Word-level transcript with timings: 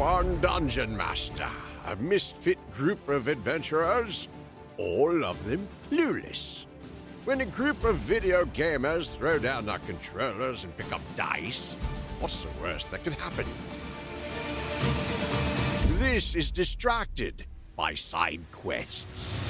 one 0.00 0.40
dungeon 0.40 0.96
master, 0.96 1.46
a 1.88 1.94
misfit 1.96 2.56
group 2.72 3.06
of 3.10 3.28
adventurers, 3.28 4.28
all 4.78 5.26
of 5.26 5.44
them 5.44 5.68
clueless. 5.90 6.64
When 7.26 7.42
a 7.42 7.44
group 7.44 7.84
of 7.84 7.96
video 7.96 8.46
gamers 8.46 9.14
throw 9.14 9.38
down 9.38 9.66
their 9.66 9.78
controllers 9.80 10.64
and 10.64 10.74
pick 10.78 10.90
up 10.90 11.02
dice, 11.16 11.74
what's 12.18 12.40
the 12.40 12.48
worst 12.62 12.90
that 12.92 13.04
could 13.04 13.12
happen? 13.12 13.44
This 15.98 16.34
is 16.34 16.50
Distracted 16.50 17.44
by 17.76 17.92
side 17.92 18.40
quests. 18.52 19.49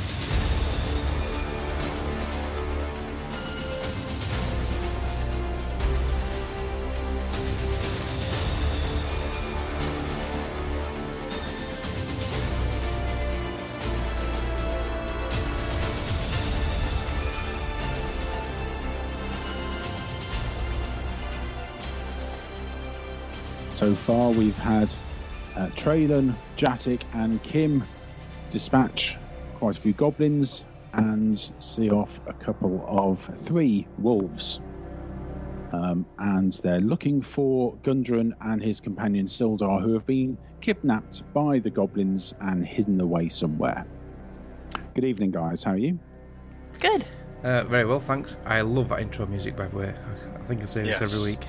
Far, 24.10 24.32
we've 24.32 24.58
had 24.58 24.92
uh, 25.54 25.68
Traylon, 25.76 26.34
Jadek, 26.56 27.02
and 27.12 27.40
Kim 27.44 27.84
dispatch 28.50 29.16
quite 29.54 29.78
a 29.78 29.80
few 29.80 29.92
goblins 29.92 30.64
and 30.94 31.38
see 31.60 31.90
off 31.90 32.18
a 32.26 32.32
couple 32.32 32.84
of 32.88 33.20
three 33.36 33.86
wolves. 33.98 34.60
Um, 35.72 36.04
and 36.18 36.52
they're 36.54 36.80
looking 36.80 37.22
for 37.22 37.76
Gundren 37.84 38.32
and 38.40 38.60
his 38.60 38.80
companion 38.80 39.26
Sildar, 39.26 39.80
who 39.80 39.92
have 39.92 40.06
been 40.06 40.36
kidnapped 40.60 41.22
by 41.32 41.60
the 41.60 41.70
goblins 41.70 42.34
and 42.40 42.66
hidden 42.66 43.00
away 43.00 43.28
somewhere. 43.28 43.86
Good 44.94 45.04
evening, 45.04 45.30
guys. 45.30 45.62
How 45.62 45.74
are 45.74 45.78
you? 45.78 46.00
Good. 46.80 47.04
Uh, 47.44 47.62
very 47.62 47.84
well, 47.84 48.00
thanks. 48.00 48.38
I 48.44 48.62
love 48.62 48.88
that 48.88 48.98
intro 48.98 49.26
music, 49.26 49.54
by 49.54 49.68
the 49.68 49.76
way. 49.76 49.94
I, 49.94 50.36
I 50.36 50.46
think 50.46 50.62
I 50.62 50.64
say 50.64 50.82
this 50.82 51.00
every 51.00 51.30
week. 51.30 51.46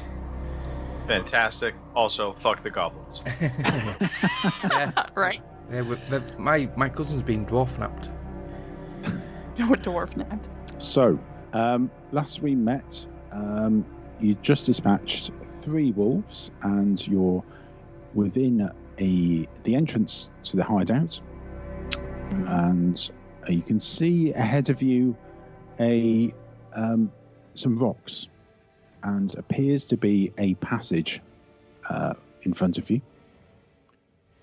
Fantastic. 1.11 1.75
Also, 1.95 2.33
fuck 2.39 2.61
the 2.63 2.69
goblins. 2.69 3.21
right. 5.15 5.41
Yeah, 5.69 5.81
we- 5.81 5.97
the- 6.09 6.23
my 6.37 6.69
my 6.77 6.87
cousin's 6.89 7.21
been 7.23 7.45
dwarf 7.45 7.77
napped. 7.79 8.09
You're 9.57 9.73
a 9.73 9.77
dwarf 9.77 10.15
napped. 10.15 10.49
So, 10.81 11.19
um, 11.53 11.91
last 12.13 12.41
we 12.41 12.55
met, 12.55 13.05
um, 13.33 13.85
you 14.21 14.35
just 14.35 14.65
dispatched 14.67 15.31
three 15.61 15.91
wolves, 15.91 16.49
and 16.61 17.05
you're 17.07 17.43
within 18.13 18.69
a 18.99 19.47
the 19.63 19.75
entrance 19.75 20.29
to 20.43 20.55
the 20.57 20.63
hideout, 20.63 21.19
and 22.31 23.11
uh, 23.47 23.51
you 23.51 23.61
can 23.61 23.79
see 23.79 24.31
ahead 24.31 24.69
of 24.69 24.81
you 24.81 25.15
a 25.79 26.33
um, 26.73 27.11
some 27.55 27.77
rocks, 27.77 28.27
and 29.03 29.33
appears 29.37 29.85
to 29.85 29.97
be 29.97 30.31
a 30.37 30.53
passage 30.55 31.21
uh, 31.89 32.13
in 32.43 32.53
front 32.53 32.77
of 32.77 32.89
you 32.89 33.01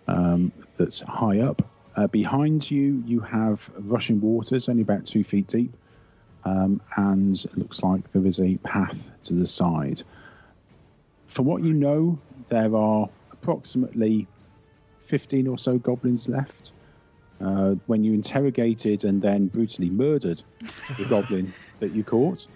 um, 0.08 0.50
that's 0.76 1.00
high 1.00 1.40
up. 1.40 1.62
Uh, 1.96 2.06
behind 2.06 2.70
you, 2.70 3.02
you 3.06 3.20
have 3.20 3.70
rushing 3.78 4.20
waters, 4.20 4.68
only 4.68 4.82
about 4.82 5.06
two 5.06 5.22
feet 5.22 5.46
deep, 5.46 5.76
um, 6.44 6.80
and 6.96 7.44
looks 7.56 7.82
like 7.82 8.10
there 8.12 8.26
is 8.26 8.40
a 8.40 8.56
path 8.58 9.10
to 9.24 9.34
the 9.34 9.46
side. 9.46 10.02
From 11.26 11.44
what 11.44 11.62
you 11.62 11.72
know, 11.72 12.18
there 12.48 12.74
are 12.74 13.08
approximately 13.32 14.26
15 15.02 15.46
or 15.46 15.58
so 15.58 15.78
goblins 15.78 16.28
left. 16.28 16.72
Uh, 17.40 17.74
when 17.86 18.02
you 18.02 18.14
interrogated 18.14 19.04
and 19.04 19.22
then 19.22 19.46
brutally 19.46 19.90
murdered 19.90 20.42
the 20.96 21.04
goblin 21.04 21.52
that 21.78 21.92
you 21.92 22.02
caught, 22.02 22.46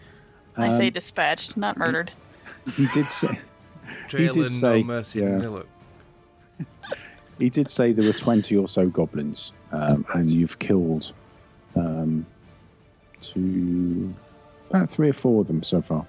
I 0.56 0.68
say 0.78 0.86
um, 0.88 0.92
dispatched, 0.92 1.56
not 1.56 1.76
murdered. 1.78 2.12
he 2.76 2.86
did 2.88 3.06
say 3.08 3.38
Trail 4.08 4.32
did 4.34 4.50
say- 4.52 4.80
no 4.82 4.84
mercy, 4.84 5.20
yeah. 5.20 5.38
Nillock. 5.38 5.66
he 7.38 7.48
did 7.50 7.70
say 7.70 7.92
there 7.92 8.04
were 8.04 8.12
20 8.12 8.56
or 8.56 8.68
so 8.68 8.86
goblins, 8.88 9.52
um, 9.72 10.04
and 10.14 10.30
you've 10.30 10.58
killed 10.58 11.12
um, 11.76 12.26
two, 13.22 14.14
about 14.70 14.90
three 14.90 15.08
or 15.08 15.14
four 15.14 15.40
of 15.40 15.46
them 15.46 15.62
so 15.62 15.80
far. 15.80 16.06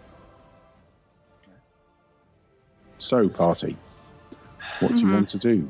So, 3.00 3.28
party, 3.30 3.75
what 4.80 4.94
do 4.96 5.02
you 5.02 5.08
Mhm. 5.08 5.14
want 5.14 5.30
to 5.30 5.38
do? 5.38 5.70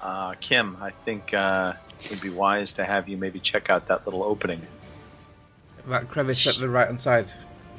Uh, 0.00 0.34
Kim, 0.40 0.76
I 0.82 0.90
think 0.90 1.32
uh, 1.32 1.74
it 2.04 2.10
would 2.10 2.20
be 2.20 2.28
wise 2.30 2.72
to 2.74 2.84
have 2.84 3.08
you 3.08 3.16
maybe 3.16 3.38
check 3.40 3.70
out 3.70 3.86
that 3.88 4.04
little 4.06 4.24
opening. 4.24 4.66
That 5.86 6.08
crevice 6.08 6.46
at 6.46 6.56
the 6.56 6.68
right 6.68 6.86
hand 6.86 7.00
side. 7.00 7.26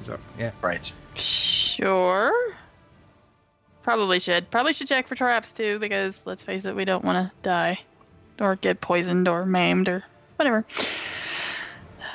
Is 0.02 0.08
that, 0.08 0.20
yeah. 0.38 0.52
Right. 0.62 0.92
Sure. 1.16 2.34
Probably 3.82 4.20
should. 4.20 4.50
Probably 4.52 4.74
should 4.74 4.88
check 4.88 5.08
for 5.08 5.16
traps 5.16 5.52
too, 5.52 5.80
because 5.80 6.26
let's 6.26 6.42
face 6.42 6.66
it, 6.66 6.76
we 6.76 6.86
don't 6.86 7.04
want 7.04 7.28
to 7.28 7.32
die, 7.42 7.80
or 8.40 8.56
get 8.56 8.82
poisoned, 8.82 9.28
or 9.28 9.46
maimed, 9.46 9.90
or 9.90 10.04
whatever. 10.38 10.66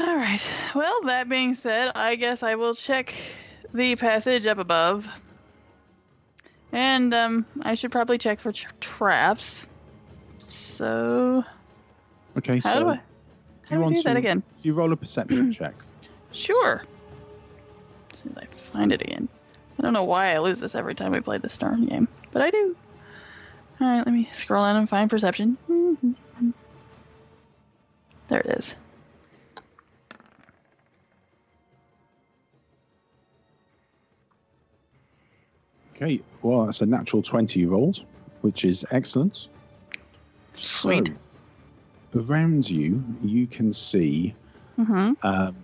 All 0.01 0.17
right. 0.17 0.41
Well, 0.75 1.03
that 1.05 1.29
being 1.29 1.55
said, 1.55 1.93
I 1.95 2.17
guess 2.17 2.43
I 2.43 2.55
will 2.55 2.75
check 2.75 3.15
the 3.75 3.97
passage 3.97 4.47
up 4.47 4.59
above, 4.59 5.09
and 6.73 7.13
um, 7.13 7.47
I 7.63 7.75
should 7.75 7.93
probably 7.93 8.19
check 8.19 8.41
for 8.41 8.53
tra- 8.53 8.71
traps. 8.81 9.67
So, 10.39 11.45
Okay, 12.37 12.61
how 12.61 12.75
so 12.75 12.81
do 12.81 12.89
I? 12.91 13.01
You 13.71 13.77
do 13.77 13.83
I 13.83 13.85
want 13.85 13.97
do 13.97 14.03
that 14.03 14.17
again? 14.17 14.43
if 14.59 14.65
you 14.65 14.75
roll 14.75 14.93
a 14.93 14.97
perception 14.97 15.53
check. 15.53 15.75
Sure. 16.33 16.83
As 18.13 18.19
soon 18.19 18.33
as 18.37 18.45
I 18.45 18.47
find 18.55 18.93
it 18.93 19.03
again. 19.03 19.29
I 19.79 19.83
don't 19.83 19.93
know 19.93 20.05
why 20.05 20.35
I 20.35 20.39
lose 20.39 20.61
this 20.61 20.75
every 20.75 20.95
time 20.95 21.13
we 21.13 21.21
play 21.21 21.39
the 21.39 21.49
darn 21.49 21.87
game, 21.87 22.09
but 22.33 22.43
I 22.43 22.51
do. 22.51 22.77
Alright, 23.81 24.05
let 24.05 24.13
me 24.13 24.29
scroll 24.33 24.65
in 24.65 24.77
and 24.77 24.89
find 24.89 25.09
perception. 25.09 25.57
There 28.29 28.41
it 28.41 28.59
is. 28.59 28.75
Okay, 35.97 36.21
well, 36.43 36.67
that's 36.67 36.83
a 36.83 36.87
natural 36.87 37.23
20 37.23 37.59
you 37.59 37.71
rolled, 37.71 38.05
which 38.43 38.65
is 38.65 38.87
excellent. 38.93 39.49
Sweet. 40.57 41.09
So, 41.09 41.15
around 42.15 42.69
you, 42.69 43.03
you 43.23 43.47
can 43.47 43.73
see 43.73 44.35
Mm-hmm. 44.79 45.13
Um, 45.27 45.57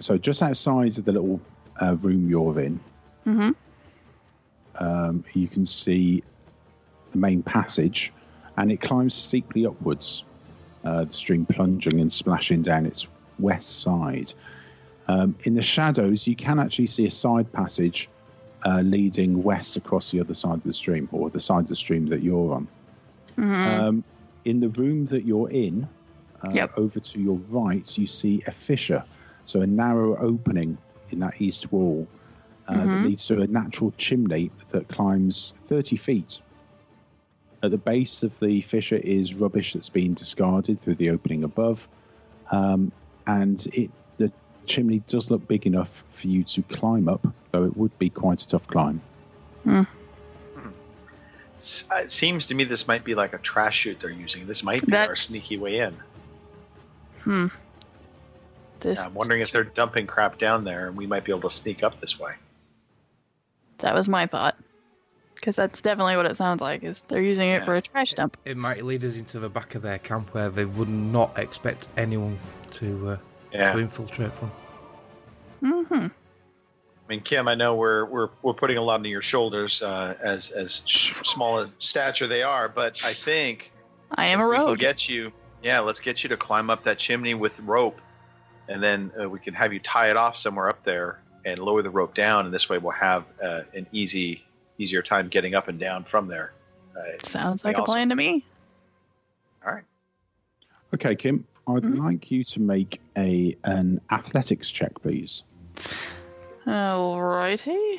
so 0.00 0.18
just 0.18 0.42
outside 0.42 0.98
of 0.98 1.04
the 1.04 1.12
little 1.12 1.40
uh, 1.80 1.96
room 1.96 2.28
you're 2.28 2.60
in, 2.60 2.80
Mm-hmm. 3.26 3.50
um, 4.76 5.24
you 5.34 5.48
can 5.48 5.66
see 5.66 6.22
the 7.12 7.18
main 7.18 7.42
passage, 7.42 8.12
and 8.56 8.70
it 8.72 8.80
climbs 8.80 9.14
steeply 9.14 9.66
upwards. 9.66 10.24
Uh, 10.84 11.04
the 11.04 11.12
stream 11.12 11.44
plunging 11.44 12.00
and 12.00 12.12
splashing 12.12 12.62
down 12.62 12.86
its 12.86 13.06
west 13.38 13.82
side. 13.82 14.32
Um, 15.08 15.34
in 15.44 15.54
the 15.54 15.62
shadows, 15.62 16.26
you 16.26 16.36
can 16.36 16.58
actually 16.58 16.86
see 16.86 17.06
a 17.06 17.10
side 17.10 17.50
passage 17.52 18.08
uh, 18.64 18.80
leading 18.80 19.42
west 19.42 19.76
across 19.76 20.10
the 20.10 20.20
other 20.20 20.34
side 20.34 20.54
of 20.54 20.62
the 20.62 20.72
stream, 20.72 21.08
or 21.12 21.28
the 21.28 21.40
side 21.40 21.60
of 21.60 21.68
the 21.68 21.74
stream 21.74 22.06
that 22.06 22.22
you're 22.22 22.54
on. 22.54 22.68
Mm-hmm. 23.36 23.80
Um, 23.80 24.04
in 24.48 24.60
the 24.60 24.70
room 24.70 25.04
that 25.06 25.24
you're 25.24 25.50
in, 25.50 25.88
uh, 26.42 26.54
Yep. 26.54 26.78
over 26.78 27.00
to 27.00 27.20
your 27.20 27.36
right, 27.50 27.98
you 27.98 28.06
see 28.06 28.42
a 28.46 28.50
fissure, 28.50 29.04
so 29.44 29.60
a 29.60 29.66
narrow 29.66 30.16
opening 30.18 30.78
in 31.10 31.18
that 31.20 31.40
east 31.40 31.70
wall 31.72 32.08
uh, 32.68 32.86
that 32.86 32.86
Mhm. 32.86 33.04
leads 33.04 33.26
to 33.26 33.40
a 33.40 33.46
natural 33.46 33.92
chimney 33.98 34.50
that 34.68 34.88
climbs 34.88 35.54
30 35.66 35.96
feet. 35.96 36.40
At 37.62 37.72
the 37.72 37.78
base 37.78 38.22
of 38.22 38.38
the 38.40 38.60
fissure 38.62 38.96
is 38.96 39.34
rubbish 39.34 39.74
that's 39.74 39.90
been 39.90 40.14
discarded 40.14 40.80
through 40.80 40.94
the 40.96 41.10
opening 41.10 41.44
above, 41.44 41.88
um, 42.50 42.92
and 43.26 43.66
it 43.72 43.90
the 44.18 44.32
chimney 44.66 45.00
does 45.00 45.30
look 45.30 45.46
big 45.48 45.66
enough 45.66 46.04
for 46.10 46.28
you 46.28 46.44
to 46.44 46.62
climb 46.62 47.08
up, 47.08 47.26
though 47.52 47.64
it 47.64 47.76
would 47.76 47.96
be 47.98 48.10
quite 48.10 48.40
a 48.42 48.48
tough 48.48 48.66
climb. 48.68 49.02
Uh, 49.68 49.84
It 51.58 52.10
seems 52.12 52.46
to 52.46 52.54
me 52.54 52.64
this 52.64 52.86
might 52.86 53.04
be 53.04 53.14
like 53.14 53.32
a 53.34 53.38
trash 53.38 53.78
chute 53.78 53.98
they're 54.00 54.10
using. 54.10 54.46
This 54.46 54.62
might 54.62 54.86
be 54.86 54.96
our 54.96 55.14
sneaky 55.14 55.56
way 55.58 55.78
in. 55.78 55.96
Hmm. 57.22 57.46
This, 58.80 59.00
I'm 59.00 59.12
wondering 59.14 59.40
if 59.40 59.50
they're 59.50 59.64
dumping 59.64 60.06
crap 60.06 60.38
down 60.38 60.62
there 60.62 60.86
and 60.86 60.96
we 60.96 61.06
might 61.06 61.24
be 61.24 61.32
able 61.32 61.48
to 61.50 61.54
sneak 61.54 61.82
up 61.82 62.00
this 62.00 62.18
way. 62.20 62.34
That 63.78 63.94
was 63.94 64.08
my 64.08 64.26
thought. 64.26 64.56
Because 65.34 65.56
that's 65.56 65.80
definitely 65.82 66.16
what 66.16 66.26
it 66.26 66.34
sounds 66.36 66.60
like, 66.60 66.82
is 66.82 67.02
they're 67.02 67.22
using 67.22 67.48
it 67.48 67.58
Yeah. 67.60 67.64
for 67.64 67.76
a 67.76 67.82
trash 67.82 68.12
dump. 68.14 68.36
It 68.44 68.56
might 68.56 68.84
lead 68.84 69.04
us 69.04 69.16
into 69.18 69.38
the 69.38 69.48
back 69.48 69.74
of 69.76 69.82
their 69.82 69.98
camp 69.98 70.34
where 70.34 70.48
they 70.48 70.64
would 70.64 70.88
not 70.88 71.38
expect 71.38 71.86
anyone 71.96 72.38
to 72.72 73.10
uh, 73.10 73.16
Yeah. 73.52 73.72
to 73.72 73.78
infiltrate 73.78 74.32
from. 74.32 74.50
Mm-hmm. 75.62 76.06
I 77.08 77.12
mean, 77.12 77.20
Kim, 77.22 77.48
I 77.48 77.54
know 77.54 77.74
we're 77.74 78.04
we're 78.04 78.28
we're 78.42 78.52
putting 78.52 78.76
a 78.76 78.82
lot 78.82 79.00
on 79.00 79.04
your 79.06 79.22
shoulders 79.22 79.80
uh, 79.80 80.14
as 80.22 80.50
as 80.50 80.82
sh- 80.84 81.14
small 81.24 81.58
a 81.60 81.70
stature 81.78 82.26
they 82.26 82.42
are, 82.42 82.68
but 82.68 83.02
I 83.02 83.14
think 83.14 83.72
I 84.14 84.26
am 84.26 84.40
a 84.40 84.44
rope. 84.44 84.50
we 84.52 84.56
can 84.58 84.66
rogue. 84.66 84.78
get 84.78 85.08
you. 85.08 85.32
Yeah, 85.62 85.80
let's 85.80 86.00
get 86.00 86.22
you 86.22 86.28
to 86.28 86.36
climb 86.36 86.68
up 86.68 86.84
that 86.84 86.98
chimney 86.98 87.32
with 87.34 87.58
rope, 87.60 88.00
and 88.68 88.82
then 88.82 89.10
uh, 89.20 89.28
we 89.28 89.38
can 89.40 89.54
have 89.54 89.72
you 89.72 89.80
tie 89.80 90.10
it 90.10 90.16
off 90.18 90.36
somewhere 90.36 90.68
up 90.68 90.82
there 90.84 91.18
and 91.46 91.58
lower 91.58 91.80
the 91.80 91.88
rope 91.90 92.14
down, 92.14 92.44
and 92.44 92.52
this 92.54 92.68
way 92.68 92.76
we'll 92.76 92.92
have 92.92 93.24
uh, 93.42 93.62
an 93.74 93.86
easy 93.90 94.44
easier 94.76 95.00
time 95.00 95.28
getting 95.28 95.54
up 95.54 95.68
and 95.68 95.80
down 95.80 96.04
from 96.04 96.28
there. 96.28 96.52
Uh, 96.94 97.00
Sounds 97.22 97.64
like 97.64 97.78
a 97.78 97.82
plan 97.84 98.10
to 98.10 98.16
me. 98.16 98.44
all 99.66 99.72
right. 99.72 99.84
Okay, 100.94 101.16
Kim, 101.16 101.44
I'd 101.66 101.82
Mhm. 101.84 101.98
like 101.98 102.30
you 102.30 102.44
to 102.44 102.60
make 102.60 103.00
a 103.16 103.56
an 103.64 103.98
athletics 104.10 104.70
check, 104.70 104.92
please. 105.00 105.42
Alrighty. 106.68 107.98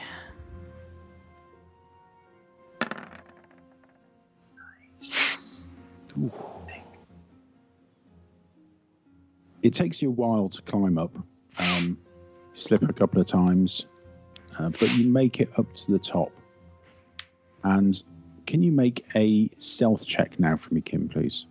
Ooh. 6.19 6.31
It 9.63 9.74
takes 9.74 10.04
you 10.04 10.10
a 10.10 10.12
while 10.12 10.50
to 10.50 10.62
climb 10.62 11.00
up. 11.00 11.16
Um, 11.57 11.98
slip 12.54 12.83
a 12.83 12.94
couple 12.94 13.19
of 13.19 13.25
times, 13.25 13.88
uh, 14.60 14.69
but 14.69 14.95
you 14.98 15.10
make 15.10 15.39
it 15.39 15.50
up 15.57 15.74
to 15.74 15.92
the 15.92 16.00
top. 16.00 16.31
And 17.63 18.01
can 18.45 18.62
you 18.62 18.71
make 18.71 19.04
a 19.16 19.50
stealth 19.57 20.06
check 20.06 20.39
now 20.39 20.57
for 20.57 20.75
me, 20.75 20.81
Kim, 20.81 21.10
please? 21.10 21.48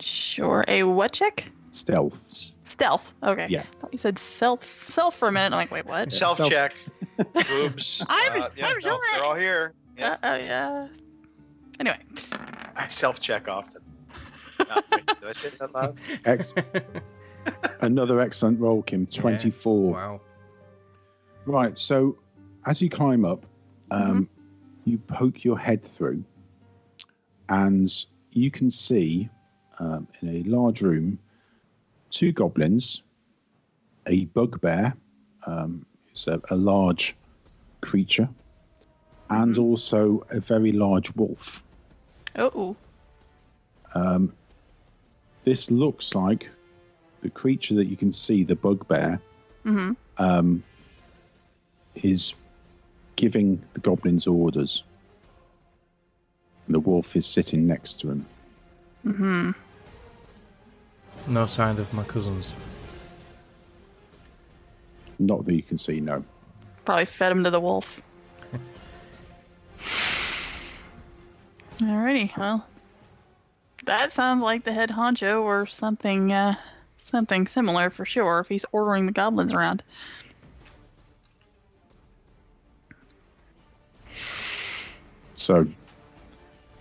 Sure. 0.00 0.64
A 0.66 0.82
what 0.84 1.12
check? 1.12 1.52
Stealth. 1.72 2.54
Stealth. 2.64 3.12
Okay. 3.22 3.46
Yeah. 3.48 3.60
I 3.60 3.76
thought 3.80 3.92
you 3.92 3.98
said 3.98 4.18
self 4.18 4.88
self 4.88 5.16
for 5.16 5.28
a 5.28 5.32
minute. 5.32 5.52
I'm 5.52 5.58
like, 5.58 5.70
wait, 5.70 5.86
what? 5.86 6.12
Self 6.12 6.38
self- 6.38 6.50
check. 6.50 6.74
Boobs. 7.48 8.02
I'm- 8.08 8.42
uh, 8.42 8.48
yeah, 8.56 8.66
I'm 8.66 8.74
no, 8.74 8.80
sure. 8.80 9.00
they're 9.14 9.24
all 9.24 9.34
here. 9.34 9.74
Yeah. 9.96 10.12
Uh, 10.12 10.16
oh 10.24 10.36
yeah. 10.36 10.88
Anyway, 11.78 11.98
I 12.76 12.88
self 12.88 13.20
check 13.20 13.48
often. 13.48 13.82
Not- 14.58 14.84
wait, 14.92 15.06
did 15.06 15.16
I 15.24 15.32
say 15.32 15.50
that 15.58 15.74
loud? 15.74 15.98
Ex- 16.24 16.54
another 17.80 18.20
excellent 18.20 18.60
roll, 18.60 18.82
Kim. 18.82 19.06
24. 19.06 19.92
Wow. 19.92 20.20
Right. 21.46 21.78
So 21.78 22.16
as 22.66 22.82
you 22.82 22.90
climb 22.90 23.24
up, 23.24 23.46
um, 23.90 24.28
you 24.84 24.98
poke 24.98 25.44
your 25.44 25.58
head 25.58 25.82
through, 25.84 26.24
and 27.48 27.92
you 28.32 28.50
can 28.50 28.70
see 28.70 29.28
um, 29.78 30.06
in 30.20 30.28
a 30.28 30.42
large 30.48 30.80
room 30.82 31.18
two 32.10 32.32
goblins, 32.32 33.02
a 34.06 34.26
bugbear, 34.26 34.94
um, 35.46 35.84
it's 36.10 36.26
a, 36.26 36.40
a 36.50 36.56
large 36.56 37.16
creature, 37.80 38.28
and 39.30 39.56
also 39.58 40.26
a 40.30 40.40
very 40.40 40.72
large 40.72 41.14
wolf. 41.14 41.62
oh, 42.36 42.76
Um, 43.94 44.32
this 45.44 45.70
looks 45.70 46.14
like 46.14 46.48
the 47.22 47.30
creature 47.30 47.74
that 47.74 47.86
you 47.86 47.96
can 47.96 48.12
see, 48.12 48.44
the 48.44 48.56
bugbear, 48.56 49.20
mm-hmm. 49.64 49.92
um, 50.18 50.62
is 51.94 52.34
giving 53.16 53.62
the 53.74 53.80
goblins 53.80 54.26
orders. 54.26 54.84
And 56.66 56.74
the 56.74 56.80
wolf 56.80 57.16
is 57.16 57.26
sitting 57.26 57.66
next 57.66 58.00
to 58.00 58.10
him. 58.10 58.26
Mm-hmm. 59.06 59.50
No 61.30 61.46
sign 61.46 61.78
of 61.78 61.94
my 61.94 62.02
cousins. 62.02 62.56
Not 65.20 65.44
that 65.44 65.54
you 65.54 65.62
can 65.62 65.78
see, 65.78 66.00
no. 66.00 66.24
Probably 66.84 67.04
fed 67.04 67.30
him 67.30 67.44
to 67.44 67.50
the 67.50 67.60
wolf. 67.60 68.02
Alrighty, 71.78 72.36
well, 72.36 72.66
that 73.84 74.10
sounds 74.10 74.42
like 74.42 74.64
the 74.64 74.72
head 74.72 74.90
honcho 74.90 75.42
or 75.42 75.66
something, 75.66 76.32
uh, 76.32 76.56
something 76.96 77.46
similar 77.46 77.90
for 77.90 78.04
sure. 78.04 78.40
If 78.40 78.48
he's 78.48 78.66
ordering 78.72 79.06
the 79.06 79.12
goblins 79.12 79.54
around. 79.54 79.84
So, 85.36 85.64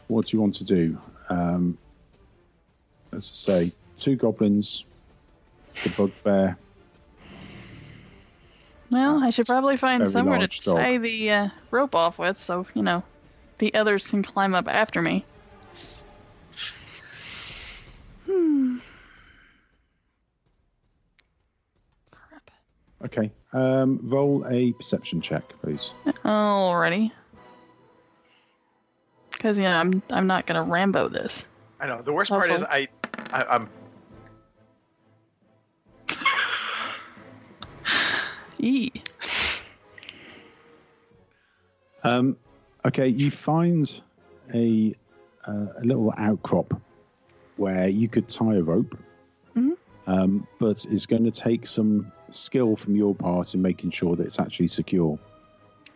what 0.07 0.25
do 0.25 0.37
you 0.37 0.41
want 0.41 0.55
to 0.55 0.63
do? 0.63 0.97
Um, 1.29 1.77
as 3.13 3.29
I 3.29 3.51
say, 3.67 3.73
two 3.99 4.15
goblins, 4.15 4.85
the 5.83 5.89
bugbear. 5.89 6.57
Well, 8.89 9.23
I 9.23 9.29
should 9.29 9.45
probably 9.45 9.77
find 9.77 9.99
Very 10.01 10.11
somewhere 10.11 10.37
to 10.37 10.41
large 10.41 10.61
dog. 10.61 10.77
tie 10.77 10.97
the 10.97 11.31
uh, 11.31 11.49
rope 11.69 11.93
off 11.93 12.17
with, 12.17 12.37
so 12.37 12.65
you 12.73 12.81
know, 12.81 13.03
the 13.59 13.73
others 13.75 14.07
can 14.07 14.23
climb 14.23 14.55
up 14.55 14.67
after 14.67 15.01
me. 15.01 15.25
Hmm. 18.25 18.77
Crap. 22.11 22.51
Okay. 23.05 23.31
Um, 23.53 23.99
roll 24.03 24.45
a 24.47 24.71
perception 24.73 25.21
check, 25.21 25.43
please. 25.61 25.91
Alrighty. 26.23 27.11
Because 29.31 29.57
you 29.57 29.65
know, 29.65 29.77
I'm 29.77 30.01
I'm 30.09 30.27
not 30.27 30.47
gonna 30.47 30.63
Rambo 30.63 31.09
this. 31.09 31.45
I 31.79 31.87
know. 31.87 32.01
The 32.01 32.11
worst 32.11 32.29
part 32.29 32.49
is 32.49 32.63
I, 32.63 32.87
I 33.31 33.43
I'm 33.45 33.69
Eee. 38.59 38.91
Um, 42.03 42.37
okay, 42.85 43.07
you 43.07 43.29
find 43.31 44.01
a 44.53 44.95
uh, 45.47 45.65
a 45.77 45.81
little 45.83 46.13
outcrop 46.17 46.73
where 47.57 47.87
you 47.87 48.07
could 48.07 48.29
tie 48.29 48.55
a 48.55 48.61
rope, 48.61 48.97
Mhm. 49.55 49.75
um, 50.07 50.47
but 50.59 50.85
it's 50.89 51.05
going 51.05 51.23
to 51.25 51.31
take 51.31 51.65
some 51.67 52.11
skill 52.29 52.75
from 52.75 52.95
your 52.95 53.13
part 53.15 53.53
in 53.53 53.61
making 53.61 53.91
sure 53.91 54.15
that 54.15 54.25
it's 54.25 54.39
actually 54.39 54.67
secure. 54.67 55.17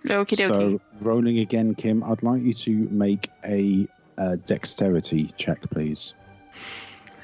Okie 0.06 0.36
dokie. 0.36 0.48
So, 0.48 0.82
rolling 1.02 1.40
again, 1.40 1.74
Kim, 1.76 2.04
I'd 2.04 2.24
like 2.24 2.42
you 2.42 2.54
to 2.54 2.72
make 2.90 3.30
a, 3.46 3.88
uh 4.18 4.36
dexterity 4.46 5.34
check, 5.38 5.62
please. 5.72 6.14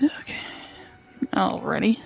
Okay. 0.02 0.38
Alrighty. 1.34 2.00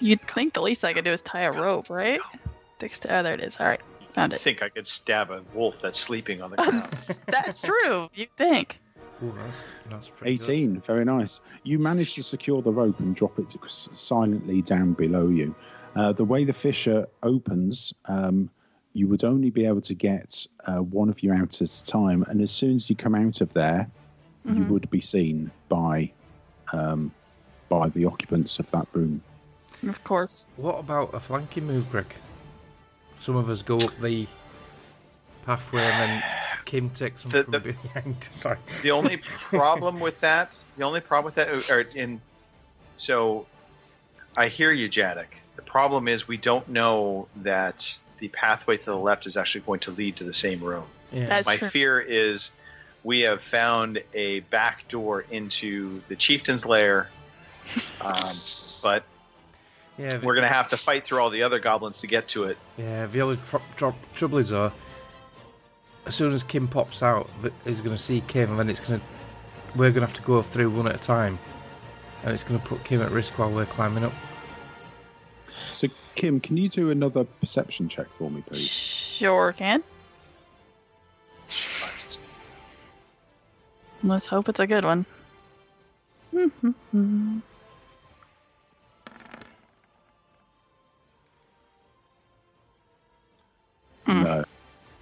You'd 0.00 0.20
think 0.34 0.54
the 0.54 0.62
least 0.62 0.84
I 0.84 0.92
could 0.92 1.04
do 1.04 1.12
is 1.12 1.22
tie 1.22 1.42
a 1.42 1.52
rope, 1.52 1.88
right? 1.90 2.20
Dext- 2.80 3.06
oh, 3.08 3.22
there 3.22 3.34
it 3.34 3.40
is. 3.40 3.58
All 3.60 3.66
right, 3.68 3.80
found 4.14 4.32
I 4.32 4.36
it. 4.36 4.42
think 4.42 4.62
I 4.62 4.68
could 4.68 4.86
stab 4.86 5.30
a 5.30 5.42
wolf 5.54 5.80
that's 5.80 5.98
sleeping 5.98 6.42
on 6.42 6.50
the 6.50 6.56
ground. 6.62 6.92
That's 7.26 7.62
true. 7.62 8.08
You 8.14 8.26
think? 8.36 8.80
Ooh, 9.22 9.32
that's, 9.38 9.66
that's 9.88 10.10
pretty 10.10 10.38
good. 10.38 10.50
18, 10.50 10.80
very 10.80 11.04
nice. 11.04 11.40
You 11.62 11.78
manage 11.78 12.14
to 12.14 12.22
secure 12.22 12.60
the 12.62 12.72
rope 12.72 12.98
and 12.98 13.14
drop 13.14 13.38
it 13.38 13.54
silently 13.94 14.60
down 14.62 14.92
below 14.94 15.28
you. 15.28 15.54
Uh, 15.94 16.12
the 16.12 16.24
way 16.24 16.44
the 16.44 16.52
fissure 16.52 17.06
opens, 17.22 17.94
um, 18.06 18.50
you 18.92 19.06
would 19.06 19.22
only 19.24 19.50
be 19.50 19.64
able 19.66 19.80
to 19.82 19.94
get 19.94 20.44
uh, 20.66 20.78
one 20.78 21.08
of 21.08 21.22
you 21.22 21.32
out 21.32 21.62
at 21.62 21.68
a 21.70 21.86
time, 21.86 22.24
and 22.28 22.40
as 22.40 22.50
soon 22.50 22.76
as 22.76 22.90
you 22.90 22.96
come 22.96 23.14
out 23.14 23.40
of 23.40 23.52
there, 23.54 23.88
you 24.44 24.54
Mhm. 24.56 24.68
would 24.68 24.90
be 24.90 25.00
seen 25.00 25.50
by 25.68 26.12
um, 26.72 27.12
by 27.68 27.88
the 27.90 28.04
occupants 28.04 28.58
of 28.58 28.70
that 28.72 28.86
room. 28.92 29.22
Of 29.88 30.02
course. 30.04 30.44
What 30.56 30.78
about 30.78 31.14
a 31.14 31.20
flanking 31.20 31.66
move, 31.66 31.90
Greg? 31.90 32.14
Some 33.16 33.36
of 33.36 33.48
us 33.50 33.62
go 33.62 33.76
up 33.78 33.96
the 34.00 34.26
pathway 35.46 35.82
and 35.82 36.10
then 36.12 36.22
Kim 36.64 36.90
takes 36.90 37.22
them 37.22 37.30
The- 37.30 37.44
from 37.44 37.52
the- 37.52 37.60
behind. 37.60 38.24
Sorry. 38.32 38.58
the 38.82 38.90
only 38.90 39.18
problem 39.18 40.00
with 40.00 40.20
that, 40.20 40.56
the 40.76 40.84
only 40.84 41.00
problem 41.00 41.26
with 41.26 41.34
that, 41.36 41.70
or 41.70 41.82
in, 41.96 42.20
so, 42.96 43.46
I 44.36 44.48
hear 44.48 44.72
you, 44.72 44.88
Jadek. 44.88 45.26
The 45.56 45.62
problem 45.62 46.08
is 46.08 46.26
we 46.26 46.36
don't 46.36 46.68
know 46.68 47.28
that 47.36 47.96
the 48.18 48.28
pathway 48.28 48.76
to 48.78 48.84
the 48.84 48.96
left 48.96 49.26
is 49.26 49.36
actually 49.36 49.60
going 49.62 49.80
to 49.80 49.90
lead 49.92 50.16
to 50.16 50.24
the 50.24 50.32
same 50.32 50.60
room. 50.60 50.84
Yeah. 51.12 51.26
That's 51.26 51.46
My 51.46 51.56
true. 51.56 51.68
fear 51.68 52.00
is 52.00 52.50
we 53.04 53.20
have 53.20 53.42
found 53.42 54.02
a 54.14 54.40
back 54.40 54.88
door 54.88 55.24
into 55.30 56.00
the 56.08 56.16
chieftain's 56.16 56.64
lair, 56.64 57.08
um, 58.00 58.34
but 58.82 59.04
yeah, 59.98 60.18
we're 60.22 60.34
going 60.34 60.42
to 60.46 60.52
have 60.52 60.68
to 60.68 60.76
fight 60.76 61.04
through 61.04 61.18
all 61.18 61.30
the 61.30 61.42
other 61.42 61.58
goblins 61.58 62.00
to 62.00 62.06
get 62.06 62.28
to 62.28 62.44
it. 62.44 62.58
yeah, 62.76 63.06
the 63.06 63.22
only 63.22 63.38
tr- 63.46 63.56
tr- 63.76 63.90
trouble 64.14 64.38
is, 64.38 64.50
though, 64.50 64.72
as 66.06 66.14
soon 66.14 66.32
as 66.32 66.42
Kim 66.42 66.68
pops 66.68 67.02
out, 67.02 67.30
he's 67.64 67.80
going 67.80 67.94
to 67.96 68.02
see 68.02 68.20
Kim, 68.22 68.50
and 68.50 68.58
then 68.58 68.68
it's 68.68 68.80
going 68.80 69.00
to. 69.00 69.06
We're 69.76 69.90
going 69.90 70.02
to 70.02 70.06
have 70.06 70.14
to 70.14 70.22
go 70.22 70.40
through 70.42 70.70
one 70.70 70.86
at 70.86 70.94
a 70.94 70.98
time, 70.98 71.38
and 72.22 72.32
it's 72.32 72.44
going 72.44 72.60
to 72.60 72.66
put 72.66 72.84
Kim 72.84 73.02
at 73.02 73.10
risk 73.10 73.38
while 73.38 73.50
we're 73.50 73.66
climbing 73.66 74.04
up. 74.04 74.12
So, 75.72 75.88
Kim, 76.14 76.38
can 76.38 76.56
you 76.56 76.68
do 76.68 76.90
another 76.90 77.24
perception 77.24 77.88
check 77.88 78.06
for 78.16 78.30
me, 78.30 78.42
please? 78.42 78.68
Sure 78.68 79.52
can. 79.52 79.82
Let's 84.04 84.26
hope 84.26 84.48
it's 84.48 84.60
a 84.60 84.66
good 84.66 84.84
one. 84.84 85.06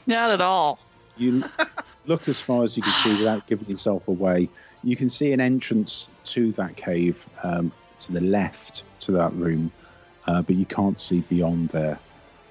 Not 0.06 0.30
at 0.30 0.40
all. 0.40 0.78
You 1.16 1.44
look 2.06 2.28
as 2.28 2.40
far 2.40 2.64
as 2.64 2.76
you 2.76 2.82
can 2.82 2.92
see 2.92 3.10
without 3.10 3.46
giving 3.46 3.68
yourself 3.68 4.08
away. 4.08 4.48
You 4.82 4.96
can 4.96 5.08
see 5.08 5.32
an 5.32 5.40
entrance 5.40 6.08
to 6.24 6.52
that 6.52 6.76
cave 6.76 7.26
um, 7.42 7.72
to 8.00 8.12
the 8.12 8.20
left 8.20 8.82
to 9.00 9.12
that 9.12 9.32
room, 9.34 9.70
uh, 10.26 10.42
but 10.42 10.56
you 10.56 10.66
can't 10.66 10.98
see 10.98 11.20
beyond 11.20 11.68
there. 11.68 11.98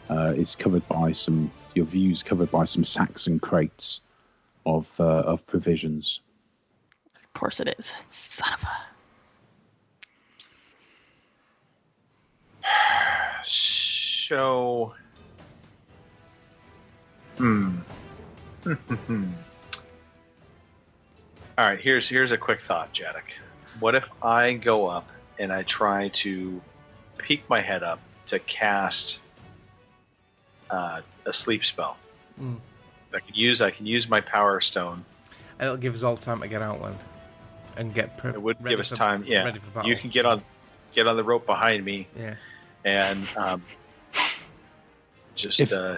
Uh, 0.10 0.34
it's 0.36 0.56
covered 0.56 0.88
by 0.88 1.12
some. 1.12 1.52
Your 1.74 1.86
view's 1.86 2.22
covered 2.22 2.52
by 2.52 2.66
some 2.66 2.84
sacks 2.84 3.28
and 3.28 3.42
crates 3.42 4.02
of 4.66 4.92
uh, 5.00 5.24
of 5.24 5.46
provisions. 5.48 6.20
Of 7.16 7.34
course 7.34 7.60
it 7.60 7.76
is. 7.80 7.92
Son 8.10 8.54
of 8.54 8.64
a. 8.64 8.68
So, 13.44 14.94
hmm. 17.42 17.76
All 21.58 21.66
right, 21.68 21.80
here's 21.80 22.08
here's 22.08 22.32
a 22.32 22.38
quick 22.38 22.62
thought, 22.62 22.94
Jadek. 22.94 23.34
What 23.80 23.96
if 23.96 24.06
I 24.24 24.54
go 24.54 24.88
up 24.88 25.08
and 25.40 25.52
I 25.52 25.64
try 25.64 26.10
to 26.10 26.62
peek 27.18 27.48
my 27.50 27.60
head 27.62 27.84
up 27.84 28.00
to 28.28 28.40
cast 28.40 29.20
uh, 30.70 31.02
a 31.26 31.34
sleep 31.34 31.66
spell? 31.66 31.98
Mm. 32.40 32.58
I 33.14 33.20
can 33.20 33.36
use 33.36 33.62
I 33.62 33.72
can 33.72 33.86
use 33.86 34.08
my 34.10 34.22
power 34.22 34.62
stone. 34.62 35.04
And 35.60 35.66
it'll 35.68 35.78
give 35.78 35.94
us 35.96 36.04
all 36.04 36.18
time 36.18 36.42
to 36.42 36.48
get 36.48 36.62
out 36.62 36.82
then. 36.82 36.96
And 37.78 37.94
get 37.94 38.18
pre- 38.18 38.32
It 38.32 38.42
would 38.42 38.64
give 38.66 38.80
us 38.80 38.90
for- 38.90 38.96
time. 38.96 39.24
Yeah, 39.26 39.44
Ready 39.44 39.60
for 39.60 39.84
you 39.86 39.96
can 39.96 40.10
get 40.10 40.26
on 40.26 40.42
get 40.94 41.08
on 41.08 41.16
the 41.18 41.24
rope 41.24 41.46
behind 41.46 41.84
me 41.86 42.08
Yeah. 42.18 42.36
and 42.86 43.28
um, 43.38 43.64
just 45.36 45.60
If- 45.60 45.74
uh, 45.74 45.98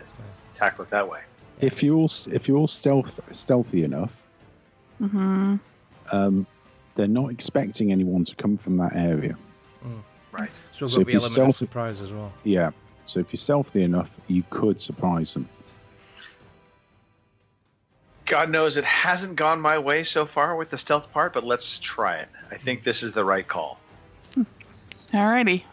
tackle 0.55 0.83
it 0.85 0.89
that 0.91 1.07
way. 1.07 1.21
If 1.61 1.81
you're 1.83 2.07
if 2.31 2.47
you're 2.47 2.67
stealth 2.67 3.19
stealthy 3.31 3.83
enough, 3.83 4.27
Mm-hmm. 5.01 5.55
um, 6.11 6.47
they're 6.95 7.07
not 7.07 7.31
expecting 7.31 7.91
anyone 7.91 8.23
to 8.25 8.35
come 8.35 8.57
from 8.57 8.77
that 8.77 8.95
area. 8.95 9.35
Right. 10.31 10.55
So 10.71 10.85
we've 10.85 10.91
So 10.91 10.97
got 10.97 11.01
if 11.01 11.05
the 11.07 11.11
you 11.13 11.17
element 11.19 11.25
of 11.25 11.31
stealth- 11.31 11.55
surprise 11.55 12.01
as 12.01 12.13
well. 12.13 12.31
Yeah. 12.43 12.71
So 13.05 13.19
if 13.19 13.33
you're 13.33 13.37
stealthy 13.39 13.83
enough, 13.83 14.19
you 14.27 14.43
could 14.49 14.79
surprise 14.79 15.33
them. 15.33 15.47
God 18.25 18.49
knows 18.49 18.77
it 18.77 18.85
hasn't 18.85 19.35
gone 19.35 19.59
my 19.59 19.77
way 19.77 20.03
so 20.03 20.25
far 20.25 20.55
with 20.55 20.69
the 20.69 20.77
stealth 20.77 21.11
part, 21.11 21.33
but 21.33 21.43
let's 21.43 21.79
try 21.79 22.17
it. 22.17 22.29
I 22.51 22.57
think 22.57 22.83
this 22.83 23.03
is 23.03 23.11
the 23.11 23.25
right 23.25 23.47
call. 23.47 23.79
Alrighty. 25.11 25.63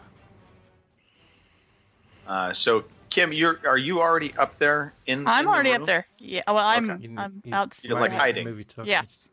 Uh, 2.27 2.53
so, 2.53 2.83
Kim, 3.11 3.31
you're 3.33 3.59
are 3.67 3.77
you 3.77 3.99
already 3.99 4.33
up 4.35 4.57
there 4.57 4.93
in? 5.05 5.27
I'm 5.27 5.39
in 5.41 5.45
the 5.45 5.51
already 5.51 5.71
room? 5.71 5.81
up 5.81 5.87
there. 5.87 6.07
Yeah. 6.17 6.41
Well, 6.47 6.57
I'm 6.57 6.89
Okay. 6.89 7.03
You- 7.07 7.15
I'm 7.17 7.41
you- 7.45 7.53
out. 7.53 7.77
You're, 7.83 7.99
like, 7.99 8.11
hiding. 8.11 8.45
Movie. 8.45 8.65
Yes. 8.83 9.29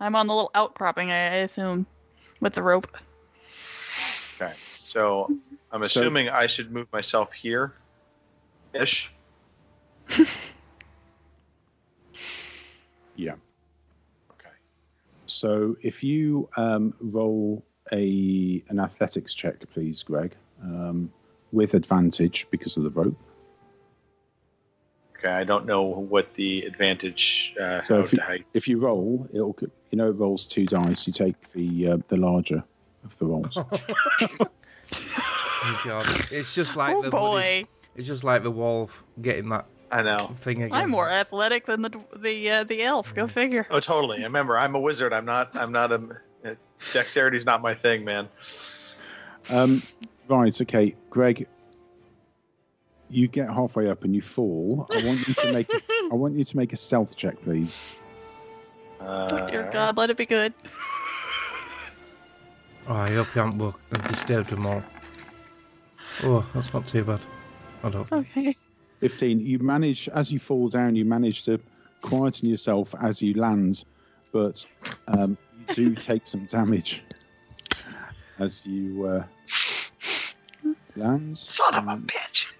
I'm 0.00 0.16
on 0.16 0.26
the 0.26 0.34
little 0.34 0.50
outcropping. 0.54 1.12
I 1.12 1.14
I 1.14 1.34
assume, 1.46 1.86
with 2.40 2.54
the 2.54 2.62
rope. 2.62 2.88
Okay. 4.40 4.52
So 4.56 5.30
I'm 5.70 5.82
So- 5.82 6.00
assuming 6.00 6.28
I 6.30 6.46
should 6.46 6.72
move 6.72 6.90
myself 6.92 7.32
here, 7.32 7.74
ish. 8.74 9.12
Yeah. 13.18 13.32
Okay. 14.32 14.50
So 15.24 15.74
if 15.80 16.04
you 16.04 16.50
um, 16.58 16.92
roll 17.00 17.64
a 17.92 18.62
an 18.68 18.78
athletics 18.78 19.32
check, 19.32 19.56
please, 19.72 20.02
Greg, 20.02 20.34
um, 20.62 21.10
with 21.52 21.74
advantage 21.74 22.46
because 22.50 22.76
of 22.76 22.82
the 22.84 22.90
rope. 22.90 23.16
Okay. 25.18 25.30
I 25.30 25.44
don't 25.44 25.64
know 25.66 25.82
what 25.82 26.32
the 26.34 26.62
advantage. 26.62 27.54
Uh, 27.60 27.82
So 27.84 28.00
if 28.00 28.12
you, 28.12 28.20
if 28.54 28.68
you 28.68 28.78
roll, 28.78 29.26
it'll 29.32 29.56
you 29.90 29.96
know 29.98 30.08
it 30.10 30.12
rolls 30.12 30.46
two 30.46 30.66
dice. 30.66 31.06
You 31.06 31.12
take 31.12 31.52
the 31.52 31.88
uh, 31.88 31.96
the 32.08 32.16
larger 32.18 32.62
of 33.04 33.16
the 33.18 33.26
rolls. 33.26 33.58
Oh, 35.68 35.80
God. 35.84 36.06
It's 36.30 36.54
just 36.54 36.76
like 36.76 36.94
oh 36.94 37.02
the 37.02 37.10
bloody- 37.10 37.62
boy, 37.64 37.68
it's 37.96 38.06
just 38.06 38.22
like 38.22 38.44
the 38.44 38.50
wolf 38.52 39.02
getting 39.20 39.48
that 39.48 39.66
I 39.90 40.02
know. 40.02 40.30
thing 40.36 40.62
again. 40.62 40.72
I'm 40.76 40.90
more 40.90 41.08
athletic 41.08 41.66
than 41.66 41.82
the 41.82 41.90
the 42.16 42.50
uh, 42.50 42.64
the 42.64 42.82
elf. 42.84 43.12
Go 43.14 43.26
figure. 43.26 43.66
Oh, 43.70 43.80
totally. 43.80 44.22
Remember, 44.22 44.56
I'm 44.58 44.76
a 44.76 44.80
wizard. 44.80 45.12
I'm 45.12 45.24
not. 45.24 45.50
I'm 45.56 45.72
not 45.72 45.90
a. 45.90 46.20
uh, 46.44 46.54
Dexterity's 46.92 47.44
not 47.46 47.62
my 47.62 47.74
thing, 47.74 48.04
man. 48.04 48.28
um, 49.52 49.82
right. 50.28 50.60
Okay, 50.60 50.94
Greg. 51.10 51.46
You 53.08 53.28
get 53.28 53.48
halfway 53.48 53.88
up 53.88 54.04
and 54.04 54.14
you 54.14 54.22
fall. 54.22 54.86
I 54.90 54.98
want 54.98 55.26
you 55.28 55.34
to 55.34 55.52
make. 55.52 55.68
I 56.10 56.14
want 56.14 56.34
you 56.34 56.44
to 56.44 56.56
make 56.56 56.72
a 56.72 56.76
stealth 56.76 57.16
check, 57.16 57.40
please. 57.42 57.98
Uh, 59.00 59.28
Oh 59.30 59.48
dear 59.48 59.68
God, 59.70 59.96
let 59.96 60.10
it 60.10 60.16
be 60.16 60.26
good. 60.26 60.54
Oh, 62.88 62.94
I 62.94 63.10
hope 63.10 63.34
you 63.34 63.40
haven't 63.40 63.58
woke, 63.58 63.80
disturbed 64.06 64.48
them 64.48 64.64
all. 64.64 64.80
Oh, 66.22 66.46
that's 66.54 66.72
not 66.72 66.86
too 66.86 67.02
bad. 67.02 67.18
I 67.82 67.88
don't 67.90 68.04
think. 68.04 68.28
Okay. 68.30 68.56
15 69.00 69.40
you 69.40 69.58
manage 69.58 70.08
as 70.08 70.32
you 70.32 70.38
fall 70.38 70.68
down 70.68 70.96
you 70.96 71.04
manage 71.04 71.44
to 71.44 71.60
quieten 72.00 72.48
yourself 72.48 72.94
as 73.02 73.20
you 73.20 73.34
land 73.34 73.84
but 74.32 74.64
um, 75.08 75.36
you 75.68 75.74
do 75.74 75.94
take 75.94 76.26
some 76.26 76.46
damage 76.46 77.02
as 78.38 78.64
you 78.64 79.06
uh, 79.06 79.24
land 80.96 81.36
Son 81.38 81.74
of 81.74 81.86
a 81.86 81.96
bitch. 82.02 82.52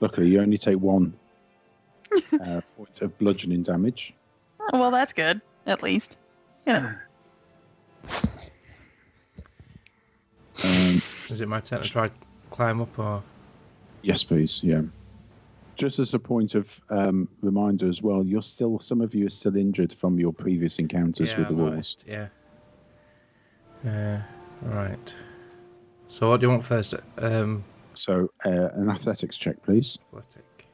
luckily 0.00 0.28
you 0.28 0.40
only 0.40 0.58
take 0.58 0.78
one 0.78 1.12
uh, 2.44 2.60
point 2.76 3.00
of 3.02 3.16
bludgeoning 3.18 3.62
damage 3.62 4.14
Oh, 4.72 4.78
well, 4.78 4.92
that's 4.92 5.12
good. 5.12 5.40
At 5.66 5.82
least. 5.82 6.16
You 6.66 6.74
know. 6.74 6.94
um, 10.64 11.02
Is 11.28 11.40
it 11.40 11.48
my 11.48 11.58
turn 11.60 11.82
to 11.82 11.88
try 11.90 12.06
to 12.06 12.14
climb 12.50 12.80
up 12.80 12.96
or? 12.98 13.22
yes 14.02 14.22
please 14.22 14.60
yeah 14.62 14.82
just 15.74 15.98
as 15.98 16.14
a 16.14 16.18
point 16.18 16.54
of 16.54 16.80
um, 16.90 17.28
reminder 17.40 17.88
as 17.88 18.02
well 18.02 18.24
you're 18.24 18.40
still 18.40 18.78
some 18.78 19.00
of 19.00 19.14
you 19.14 19.26
are 19.26 19.30
still 19.30 19.56
injured 19.56 19.92
from 19.92 20.18
your 20.18 20.32
previous 20.32 20.78
encounters 20.78 21.32
yeah, 21.32 21.38
with 21.40 21.48
the 21.48 21.54
I 21.54 21.56
wolves 21.56 21.96
Yeah. 22.06 22.28
Yeah. 23.84 24.22
Right. 24.62 25.14
So 26.08 26.28
what 26.30 26.40
do 26.40 26.46
you 26.46 26.50
want 26.50 26.64
first? 26.64 26.94
Um, 27.18 27.64
so 27.94 28.30
uh, 28.44 28.68
an 28.74 28.88
athletics 28.90 29.36
check 29.36 29.62
please 29.62 29.98
athletic. 30.16 30.66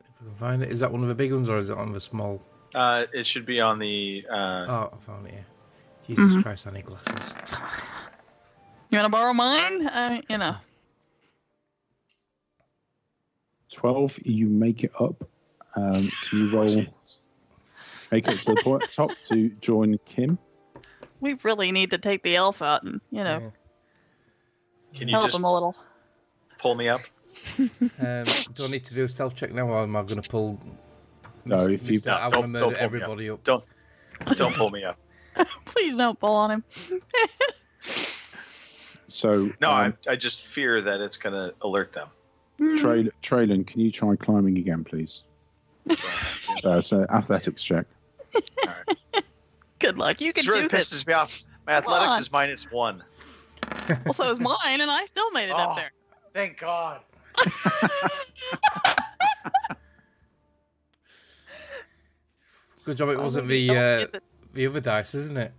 If 0.00 0.08
I 0.20 0.24
can 0.24 0.34
find 0.34 0.62
it, 0.62 0.70
is 0.70 0.80
that 0.80 0.90
one 0.92 1.02
of 1.02 1.08
the 1.08 1.14
big 1.14 1.32
ones 1.32 1.48
or 1.48 1.58
is 1.58 1.70
it 1.70 1.76
one 1.76 1.88
of 1.88 1.94
the 1.94 2.00
small? 2.00 2.42
Uh, 2.74 3.04
it 3.12 3.26
should 3.26 3.46
be 3.46 3.60
on 3.60 3.78
the. 3.78 4.24
Uh, 4.30 4.66
Oh, 4.68 4.90
I 4.92 4.96
found 5.00 5.26
it 5.26 5.32
here. 5.34 5.46
Jesus 6.06 6.36
Mhm. 6.36 6.42
Christ, 6.42 6.66
I 6.66 6.70
need 6.70 6.84
glasses. 6.84 7.34
You 8.90 8.98
want 8.98 9.06
to 9.06 9.08
borrow 9.10 9.32
mine? 9.32 9.86
Uh, 9.88 10.20
you 10.28 10.38
know. 10.38 10.56
12 13.76 14.18
you 14.24 14.46
make 14.48 14.82
it 14.84 14.92
up 14.98 15.22
um, 15.76 16.08
can 16.28 16.38
you 16.38 16.50
roll 16.56 16.74
make 18.10 18.26
it 18.26 18.38
to 18.40 18.54
the 18.54 18.60
point, 18.62 18.82
top 18.90 19.10
to 19.28 19.50
join 19.60 19.98
kim 20.06 20.38
We 21.20 21.34
really 21.42 21.70
need 21.72 21.90
to 21.90 21.98
take 21.98 22.22
the 22.22 22.36
elf 22.36 22.62
out 22.62 22.82
and 22.84 23.00
you 23.10 23.22
know 23.22 23.52
can 24.94 25.08
you 25.08 25.12
help 25.12 25.26
just 25.26 25.36
him 25.36 25.44
a 25.44 25.52
little. 25.52 25.76
pull 26.58 26.74
me 26.74 26.88
up? 26.88 27.00
Um, 28.00 28.24
do 28.54 28.64
I 28.64 28.68
need 28.70 28.84
to 28.86 28.94
do 28.94 29.04
a 29.04 29.08
stealth 29.10 29.36
check 29.36 29.52
now, 29.52 29.68
or 29.68 29.82
am 29.82 29.94
I 29.94 30.02
going 30.04 30.22
to 30.22 30.28
pull? 30.28 30.58
No, 31.44 31.56
Mr. 31.58 31.74
if 31.74 31.90
you- 31.90 32.00
Mr. 32.00 32.16
I 32.18 32.30
No, 32.30 32.38
want 32.38 32.46
to 32.46 32.52
don't- 32.52 32.52
don't 32.52 32.52
murder 32.52 32.62
pull 32.62 32.70
me 32.70 32.78
everybody 32.78 33.30
up. 33.30 33.44
Don't 33.44 33.64
don't 34.38 34.54
pull 34.54 34.70
me 34.70 34.84
up. 34.84 34.98
Please 35.66 35.94
don't 35.94 36.18
pull 36.18 36.34
on 36.34 36.50
him. 36.50 36.64
so 39.08 39.50
No, 39.60 39.70
um, 39.70 39.94
I 40.08 40.12
I 40.12 40.16
just 40.16 40.46
fear 40.46 40.80
that 40.80 41.00
it's 41.02 41.16
gonna 41.18 41.52
alert 41.60 41.92
them. 41.92 42.08
Trail, 42.78 43.08
Traylon, 43.22 43.66
can 43.66 43.80
you 43.80 43.90
try 43.92 44.16
climbing 44.16 44.56
again 44.58 44.82
please 44.84 45.22
uh, 46.64 46.80
so 46.80 47.04
athletics 47.10 47.62
check 47.62 47.86
Good 49.78 49.98
luck. 49.98 50.20
You 50.22 50.32
can 50.32 50.40
This 50.40 50.48
really 50.48 50.62
do 50.62 50.68
this. 50.68 50.90
pisses 50.90 51.06
me 51.06 51.12
off. 51.12 51.42
My 51.66 51.80
Come 51.82 51.92
on. 51.92 52.02
athletics 52.02 52.26
is 52.26 52.32
minus 52.32 52.70
one. 52.70 53.02
Well, 54.04 54.14
so 54.14 54.30
is 54.30 54.40
mine, 54.40 54.80
and 54.80 54.90
I 54.90 55.04
still 55.04 55.30
made 55.32 55.50
it 55.50 55.52
Oh. 55.54 55.58
up 55.58 55.76
there. 55.76 55.90
Thank 56.32 56.58
God. 56.58 57.02
Good 62.84 62.96
job 62.96 63.08
it 63.10 63.18
wasn't 63.18 63.48
the 63.48 63.70
uh, 63.70 64.06
the 64.54 64.66
other 64.66 64.80
dice, 64.80 65.14
isn't 65.14 65.36
it? 65.36 65.52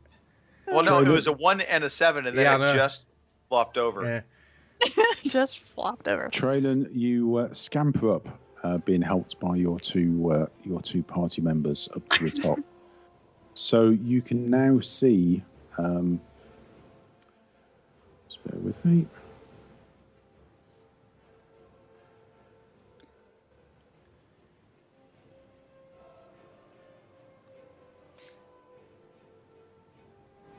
Well, 0.66 0.84
no, 0.84 1.00
it 1.02 1.08
was 1.08 1.28
a 1.28 1.32
one 1.32 1.62
and 1.62 1.84
a 1.84 1.90
seven, 1.90 2.26
and 2.28 2.38
then 2.38 2.60
Yeah, 2.60 2.72
it 2.72 2.76
just 2.76 3.06
flopped 3.50 3.78
over. 3.78 4.04
Yeah. 4.04 4.22
just 5.24 5.60
flopped 5.60 6.08
over. 6.08 6.30
Traylon, 6.30 6.90
you 6.94 7.38
uh, 7.38 7.54
scamper 7.54 8.16
up 8.16 8.28
uh, 8.64 8.78
being 8.80 9.02
helped 9.02 9.40
by 9.40 9.56
your 9.56 9.80
two 9.80 10.32
uh, 10.32 10.46
your 10.64 10.82
two 10.82 11.04
party 11.04 11.42
members 11.42 11.88
up 11.96 12.08
to 12.10 12.30
the 12.30 12.42
top 12.42 12.60
so 13.54 13.90
you 13.90 14.22
can 14.22 14.50
now 14.50 14.80
see. 14.80 15.44
Um, 15.80 16.22
just 18.28 18.44
bear 18.44 18.60
with 18.60 18.86
me. 18.86 19.08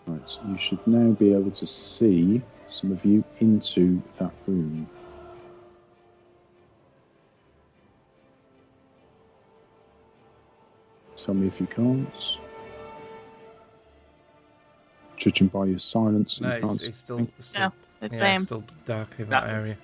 Right, 0.07 0.21
so 0.29 0.41
you 0.49 0.59
should 0.59 0.85
now 0.87 1.11
be 1.13 1.33
able 1.33 1.51
to 1.53 1.67
see 1.67 2.43
some 2.69 2.93
of 2.93 3.05
you 3.05 3.25
into 3.41 4.01
that 4.19 4.33
room. 4.47 4.89
Tell 11.17 11.35
me 11.35 11.47
if 11.47 11.61
you 11.61 11.67
can't. 11.67 12.09
Judging 15.17 15.49
by 15.49 15.65
your 15.67 15.81
silence, 15.81 16.41
No, 16.41 16.49
you 16.49 16.55
it's, 16.55 16.67
can't. 16.67 16.83
it's 16.83 16.99
still, 16.99 17.29
it's 17.39 17.49
still, 17.49 17.61
No, 17.63 17.73
it's 18.01 18.15
yeah, 18.15 18.35
it's 18.35 18.45
still 18.45 18.65
dark 18.85 19.19
in 19.19 19.29
No. 19.29 19.41
that 19.41 19.51
area. 19.51 19.77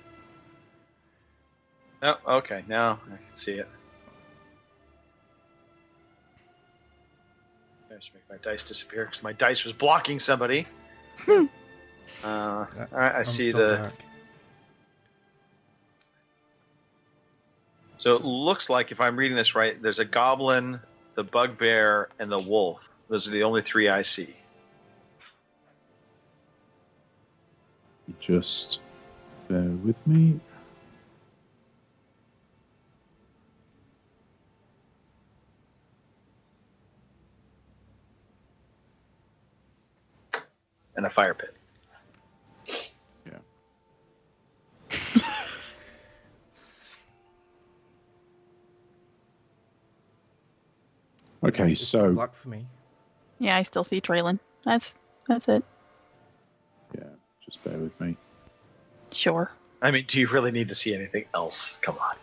Oh, 2.01 2.17
okay. 2.37 2.63
Now 2.67 2.99
I 3.05 3.17
can 3.17 3.35
see 3.35 3.53
it. 3.53 3.67
I 7.91 7.95
just 7.95 8.13
make 8.13 8.23
my 8.29 8.37
dice 8.37 8.63
disappear 8.63 9.05
because 9.05 9.23
my 9.23 9.33
dice 9.33 9.63
was 9.63 9.73
blocking 9.73 10.19
somebody. 10.19 10.67
uh, 12.23 12.27
all 12.27 12.65
right, 12.91 13.15
I 13.15 13.19
I'm 13.19 13.25
see 13.25 13.51
the. 13.51 13.77
dark. 13.77 13.93
So 17.97 18.15
it 18.15 18.23
looks 18.23 18.69
like, 18.69 18.91
if 18.91 19.01
I'm 19.01 19.17
reading 19.17 19.35
this 19.35 19.55
right, 19.55 19.81
there's 19.81 19.97
a 19.99 20.05
goblin, 20.05 20.79
the 21.15 21.23
bugbear, 21.23 22.09
and 22.19 22.31
the 22.31 22.37
wolf. 22.37 22.87
Those 23.09 23.27
are 23.27 23.31
the 23.31 23.41
only 23.41 23.63
three 23.63 23.89
I 23.89 24.03
see. 24.03 24.35
Just 28.19 28.81
bear 29.47 29.61
with 29.61 29.95
me. 30.05 30.39
And 40.95 41.05
a 41.05 41.09
fire 41.09 41.33
pit. 41.33 41.54
Okay, 51.45 51.63
It's- 51.63 51.71
it's 51.81 51.87
still 51.87 51.99
so 52.01 52.13
black 52.13 52.33
for 52.33 52.49
me. 52.49 52.65
Yeah, 53.39 53.55
I 53.57 53.63
still 53.63 53.83
see 53.83 54.01
Traylon. 54.01 54.39
That's 54.65 54.95
that's 55.27 55.47
it. 55.47 55.63
yeah, 56.97 57.03
just 57.43 57.63
bear 57.63 57.77
with 57.79 57.99
me. 57.99 58.17
Sure. 59.11 59.51
I 59.81 59.91
mean, 59.91 60.05
do 60.07 60.19
you 60.19 60.27
really 60.27 60.51
need 60.51 60.67
to 60.69 60.75
see 60.75 60.93
anything 60.95 61.25
else? 61.33 61.77
Come 61.81 61.97
on. 61.99 62.15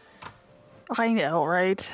I 0.99 1.13
know, 1.13 1.45
right? 1.45 1.89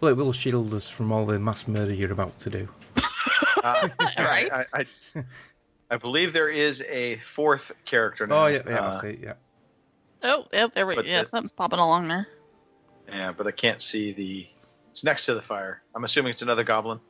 Well, 0.00 0.10
it 0.10 0.16
will 0.16 0.32
shield 0.32 0.72
us 0.72 0.88
from 0.88 1.12
all 1.12 1.26
the 1.26 1.38
mass 1.38 1.68
murder 1.68 1.92
you're 1.92 2.12
about 2.12 2.38
to 2.38 2.50
do. 2.50 2.68
Uh, 3.62 3.88
Right. 4.18 4.50
I, 4.50 4.64
I, 4.72 4.84
I, 5.14 5.24
I 5.90 5.96
believe 5.96 6.32
there 6.32 6.48
is 6.48 6.82
a 6.88 7.16
fourth 7.34 7.72
character 7.84 8.26
now. 8.26 8.44
Oh 8.44 8.46
yeah, 8.46 8.62
yeah, 8.66 8.78
Uh, 8.78 8.92
I 8.96 9.00
see. 9.00 9.18
Yeah, 9.22 9.34
Oh, 10.22 10.46
yep, 10.52 10.72
there 10.72 10.86
we 10.86 10.94
go. 10.94 11.00
But 11.02 11.06
Yeah, 11.06 11.20
the- 11.20 11.26
something's 11.26 11.52
popping 11.52 11.78
along 11.78 12.08
there. 12.08 12.28
Yeah, 13.08 13.32
but 13.32 13.46
I 13.46 13.50
can't 13.50 13.80
see 13.82 14.12
the. 14.12 14.46
It's 14.90 15.04
next 15.04 15.24
to 15.26 15.34
the 15.34 15.42
fire. 15.42 15.82
I'm 15.94 16.04
assuming 16.04 16.30
it's 16.32 16.42
another 16.42 16.64
goblin. 16.64 17.00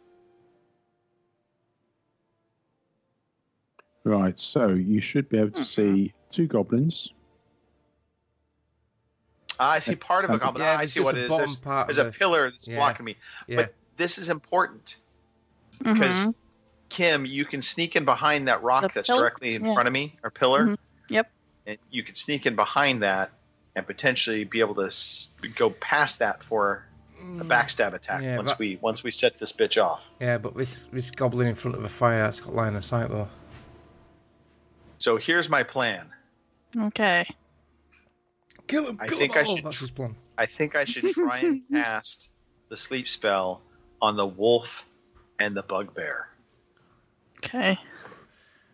Right, 4.05 4.39
so 4.39 4.69
you 4.69 5.01
should 5.01 5.29
be 5.29 5.39
able 5.39 5.51
to 5.53 5.61
Mhm. 5.61 5.65
see 5.65 6.15
two 6.31 6.47
goblins. 6.47 7.09
I 9.59 9.79
see 9.79 9.95
part 9.95 10.25
of 10.25 10.31
a 10.31 10.39
goblin. 10.39 10.63
yeah. 10.65 10.71
Ah, 10.71 10.75
I 10.75 10.77
there's 10.79 10.93
see 10.95 11.01
what 11.01 11.19
it 11.19 11.25
is. 11.25 11.31
There's, 11.31 11.57
part 11.57 11.87
there's 11.89 11.99
of 11.99 12.07
a 12.07 12.13
pillar 12.13 12.51
that's 12.51 12.67
Yeah. 12.67 12.77
blocking 12.77 13.05
me. 13.05 13.17
yeah. 13.47 13.57
But 13.57 13.75
this 13.97 14.17
is 14.17 14.31
important 14.31 14.97
because 15.79 16.27
Mhm. 16.27 16.35
Kim, 16.89 17.27
you 17.27 17.45
can 17.45 17.61
sneak 17.61 17.95
in 17.95 18.05
behind 18.07 18.49
that 18.49 18.63
rock 18.63 18.83
The 18.83 18.89
that's 18.89 19.09
pillar? 19.09 19.21
directly 19.21 19.55
in 19.55 19.65
Yeah. 19.65 19.75
front 19.75 19.87
of 19.87 19.93
me 19.93 20.19
or 20.23 20.31
pillar. 20.31 20.67
Mhm. 20.69 20.79
Yep. 21.11 21.31
And 21.71 21.79
you 21.91 22.03
can 22.03 22.17
sneak 22.17 22.47
in 22.47 22.57
behind 22.57 23.01
that 23.03 23.31
and 23.77 23.87
potentially 23.87 24.43
be 24.43 24.59
able 24.59 24.75
to 24.75 24.87
s- 24.87 25.29
go 25.55 25.71
past 25.71 26.19
that 26.19 26.43
for 26.45 26.85
a 27.39 27.45
backstab 27.45 27.93
attack 27.95 28.21
Mm. 28.23 28.25
Yeah, 28.25 28.37
once 28.39 28.51
but- 28.53 28.59
we 28.59 28.79
once 28.81 29.05
we 29.05 29.11
set 29.13 29.39
this 29.39 29.53
bitch 29.53 29.81
off. 29.83 30.11
Yeah, 30.21 30.39
but 30.39 30.57
this 30.57 30.89
this 30.93 31.11
goblin 31.13 31.47
in 31.47 31.55
front 31.55 31.77
of 31.77 31.85
a 31.85 31.89
fire 31.89 32.23
that's 32.25 32.41
got 32.41 32.55
line 32.55 32.75
of 32.75 32.83
sight 32.83 33.09
though. 33.09 33.29
So 34.99 35.17
here's 35.17 35.49
my 35.49 35.63
plan. 35.63 36.07
Okay. 36.77 37.27
Kill 38.67 38.89
him! 38.89 38.99
I 39.01 39.07
think 39.07 39.33
them 39.35 39.45
I 39.45 39.49
all! 39.49 39.57
should- 39.57 39.65
That's 39.65 39.79
his 39.79 39.91
plan. 39.93 40.17
I 40.39 40.47
think 40.47 40.75
I 40.75 40.85
should 40.85 41.13
try 41.15 41.39
and 41.39 41.63
cast 41.73 42.31
the 42.69 42.77
sleep 42.77 43.09
spell 43.09 43.61
on 44.03 44.17
the 44.17 44.27
wolf 44.27 44.85
and 45.39 45.57
the 45.57 45.63
bugbear. 45.63 46.29
Okay. 47.39 47.79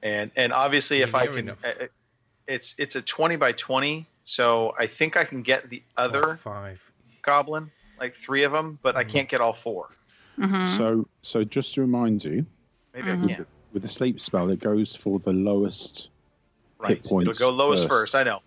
And 0.03 0.31
and 0.37 0.53
obviously, 0.53 1.03
if 1.03 1.15
I 1.15 1.27
can, 1.27 1.39
enough. 1.39 1.65
uh, 1.65 1.87
it's 2.49 2.75
it's 2.79 2.97
a 2.97 3.03
twenty 3.03 3.37
by 3.37 3.53
twenty. 3.53 4.07
So 4.25 4.75
I 4.79 4.87
think 4.87 5.17
I 5.17 5.25
can 5.25 5.43
get 5.43 5.69
the 5.71 5.83
other 5.97 6.35
five. 6.37 6.91
goblin, 7.23 7.71
like 7.99 8.15
three 8.15 8.43
of 8.43 8.53
them, 8.53 8.79
but 8.83 8.97
I 8.97 9.05
Mhm. 9.05 9.09
can't 9.11 9.29
get 9.29 9.41
all 9.41 9.53
four. 9.53 9.89
hmm 10.39 10.65
So, 10.65 11.09
so 11.23 11.45
just 11.45 11.75
to 11.75 11.81
remind 11.81 12.25
you, 12.25 12.45
Maybe 12.93 13.09
Mhm. 13.09 13.31
I 13.31 13.35
can. 13.37 13.47
with 13.73 13.83
the 13.83 13.89
sleep 13.89 14.21
spell, 14.21 14.51
it 14.51 14.59
goes 14.61 14.95
for 14.97 15.19
the 15.21 15.33
lowest. 15.33 16.11
Right. 16.79 17.03
points 17.03 17.31
It'll 17.41 17.51
go 17.51 17.55
lowest 17.57 17.85
first. 17.85 18.13
first. 18.13 18.15
I 18.15 18.23
know. 18.23 18.43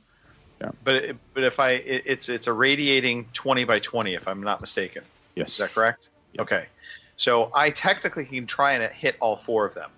Yeah. 0.62 0.71
But 0.83 0.95
it, 0.95 1.17
but 1.33 1.43
if 1.43 1.59
I 1.59 1.71
it, 1.71 2.03
it's 2.05 2.29
it's 2.29 2.47
a 2.47 2.53
radiating 2.53 3.27
twenty 3.33 3.63
by 3.63 3.79
twenty, 3.79 4.13
if 4.13 4.27
I'm 4.27 4.43
not 4.43 4.62
mistaken. 4.62 5.03
Yes. 5.35 5.49
Is 5.53 5.57
that 5.57 5.71
correct? 5.71 6.09
Yeah. 6.33 6.41
Okay. 6.43 6.67
So 7.17 7.49
I 7.55 7.69
technically 7.71 8.25
can 8.25 8.45
try 8.45 8.73
and 8.73 8.93
hit 8.93 9.15
all 9.19 9.38
four 9.38 9.65
of 9.65 9.73
them, 9.73 9.89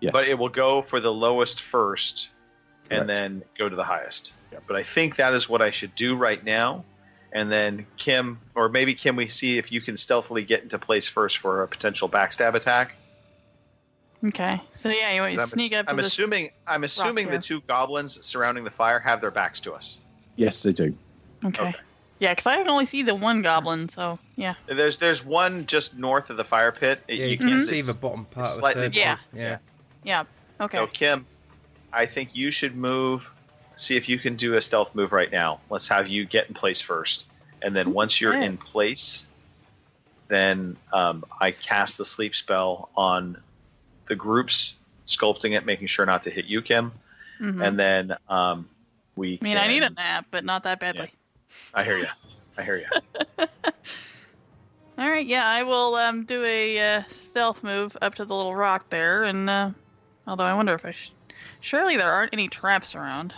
Yes. 0.00 0.12
but 0.12 0.28
it 0.28 0.38
will 0.38 0.48
go 0.50 0.82
for 0.82 1.00
the 1.00 1.12
lowest 1.12 1.62
first, 1.62 2.28
and 2.90 3.06
Correct. 3.06 3.08
then 3.08 3.42
go 3.58 3.68
to 3.68 3.76
the 3.76 3.84
highest. 3.84 4.32
Yeah. 4.52 4.58
But 4.66 4.76
I 4.76 4.82
think 4.82 5.16
that 5.16 5.34
is 5.34 5.48
what 5.48 5.60
I 5.62 5.70
should 5.70 5.94
do 5.94 6.16
right 6.16 6.42
now. 6.42 6.84
And 7.32 7.52
then 7.52 7.86
Kim, 7.98 8.40
or 8.54 8.68
maybe 8.70 8.94
Kim, 8.94 9.14
we 9.16 9.28
see 9.28 9.58
if 9.58 9.70
you 9.70 9.80
can 9.82 9.96
stealthily 9.98 10.42
get 10.44 10.62
into 10.62 10.78
place 10.78 11.06
first 11.08 11.38
for 11.38 11.62
a 11.62 11.68
potential 11.68 12.08
backstab 12.08 12.54
attack. 12.54 12.92
Okay. 14.24 14.60
So 14.74 14.88
yeah, 14.88 15.12
you 15.12 15.20
want 15.20 15.32
to 15.34 15.38
'Cause 15.38 15.52
I'm, 15.52 15.58
sneak 15.58 15.72
up 15.74 15.86
I'm 15.88 15.96
this- 15.96 16.06
assuming 16.06 16.50
I'm 16.66 16.84
assuming 16.84 17.28
the 17.30 17.38
two 17.38 17.60
goblins 17.62 18.24
surrounding 18.26 18.64
the 18.64 18.70
fire 18.70 18.98
have 18.98 19.20
their 19.20 19.30
backs 19.30 19.60
to 19.60 19.72
us. 19.74 19.98
yes, 20.36 20.62
they 20.62 20.72
do. 20.72 20.94
Okay. 21.44 21.62
Okay. 21.62 21.74
Yeah, 22.20 22.32
because 22.34 22.46
I 22.46 22.56
can 22.56 22.68
only 22.68 22.84
see 22.86 23.02
the 23.04 23.14
one 23.14 23.42
goblin, 23.42 23.88
so 23.88 24.18
yeah. 24.34 24.54
There's 24.66 24.98
there's 24.98 25.24
one 25.24 25.66
just 25.66 25.96
north 25.96 26.30
of 26.30 26.36
the 26.36 26.42
fire 26.44 26.72
pit. 26.72 27.00
Yeah, 27.06 27.14
you, 27.14 27.26
you 27.26 27.38
can 27.38 27.48
can't 27.48 27.68
see 27.68 27.80
the 27.80 27.94
bottom 27.94 28.24
part 28.24 28.48
of 28.48 28.54
the 28.54 28.60
slightly- 28.60 28.82
circle. 28.86 28.98
Yeah. 29.00 29.16
yeah. 29.32 29.58
Yeah. 30.02 30.24
Okay. 30.60 30.78
So 30.78 30.86
Kim, 30.88 31.26
I 31.92 32.06
think 32.06 32.34
you 32.34 32.50
should 32.50 32.76
move. 32.76 33.30
See 33.76 33.96
if 33.96 34.08
you 34.08 34.18
can 34.18 34.36
do 34.36 34.56
a 34.56 34.60
stealth 34.62 34.94
move 34.94 35.12
right 35.12 35.30
now. 35.30 35.60
Let's 35.70 35.88
have 35.88 36.08
you 36.08 36.24
get 36.24 36.48
in 36.48 36.54
place 36.54 36.80
first, 36.80 37.24
and 37.62 37.74
then 37.74 37.92
once 37.92 38.20
you're 38.20 38.34
Okay. 38.34 38.44
in 38.46 38.56
place, 38.58 39.26
then 40.28 40.76
um, 40.92 41.24
I 41.40 41.52
cast 41.52 41.96
the 41.98 42.04
sleep 42.04 42.34
spell 42.34 42.88
on 42.96 43.36
the 44.08 44.16
groups, 44.16 44.74
sculpting 45.06 45.56
it, 45.56 45.64
making 45.64 45.86
sure 45.86 46.06
not 46.06 46.22
to 46.24 46.30
hit 46.30 46.46
you, 46.46 46.60
Kim, 46.60 46.92
Mhm. 47.40 47.62
and 47.62 47.78
then 47.78 48.16
um, 48.28 48.68
we. 49.16 49.38
I 49.40 49.44
mean, 49.44 49.56
I 49.56 49.66
need 49.68 49.82
a 49.82 49.90
nap, 49.90 50.26
but 50.30 50.44
not 50.44 50.64
that 50.64 50.80
badly. 50.80 51.12
I 51.74 51.84
hear 51.84 51.98
you. 51.98 52.08
I 52.56 52.62
hear 52.64 52.76
you. 52.78 52.86
All 54.98 55.08
right. 55.08 55.26
Yeah, 55.26 55.46
I 55.48 55.62
will 55.62 55.94
um 55.94 56.24
do 56.24 56.44
a 56.44 56.96
uh, 56.96 57.02
stealth 57.08 57.62
move 57.62 57.96
up 58.02 58.14
to 58.16 58.24
the 58.24 58.34
little 58.34 58.54
rock 58.56 58.90
there, 58.90 59.22
and 59.22 59.48
uh, 59.48 59.70
although 60.26 60.44
I 60.44 60.54
wonder 60.54 60.74
if 60.74 60.84
I 60.84 60.92
sh- 60.92 61.12
surely 61.68 61.96
there 61.98 62.10
aren't 62.10 62.32
any 62.32 62.48
traps 62.48 62.94
around. 62.94 63.34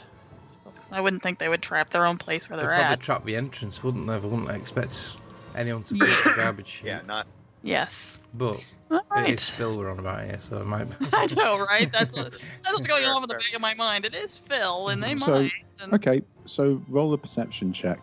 I 0.92 1.00
wouldn't 1.00 1.22
think 1.22 1.38
they 1.38 1.48
would 1.48 1.62
trap 1.62 1.90
their 1.90 2.06
own 2.06 2.16
place 2.18 2.48
where 2.48 2.56
They'd 2.56 2.64
they're 2.64 2.74
probably 2.74 2.92
at. 2.92 3.00
trap 3.00 3.24
the 3.24 3.36
entrance, 3.36 3.82
wouldn't 3.84 4.06
they? 4.06 4.18
They 4.18 4.28
wouldn't 4.28 4.50
expect 4.50 5.12
anyone 5.54 5.82
to 5.84 5.94
put 5.98 6.08
the 6.08 6.32
garbage 6.36 6.66
chute. 6.66 6.86
Yeah, 6.86 7.00
not. 7.06 7.26
Yes. 7.62 8.18
But 8.34 8.64
All 8.90 8.98
it 8.98 9.04
right. 9.10 9.34
is 9.34 9.48
Phil 9.48 9.76
we're 9.76 9.90
on 9.90 9.98
about 9.98 10.24
here, 10.24 10.38
so 10.40 10.58
it 10.58 10.66
might 10.66 10.84
be. 10.98 11.06
I 11.12 11.26
know, 11.36 11.58
right? 11.58 11.92
That's 11.92 12.12
what, 12.14 12.32
that's 12.64 12.72
what's 12.72 12.86
going 12.86 13.04
on 13.04 13.16
in 13.22 13.28
the 13.28 13.34
back 13.34 13.52
of 13.54 13.60
my 13.60 13.74
mind. 13.74 14.04
It 14.04 14.14
is 14.14 14.36
Phil, 14.36 14.88
and 14.88 15.02
they 15.02 15.14
So, 15.16 15.42
might. 15.42 15.52
And, 15.80 15.92
Okay, 15.94 16.22
so 16.46 16.80
roll 16.88 17.12
a 17.14 17.18
perception 17.18 17.72
check. 17.72 17.98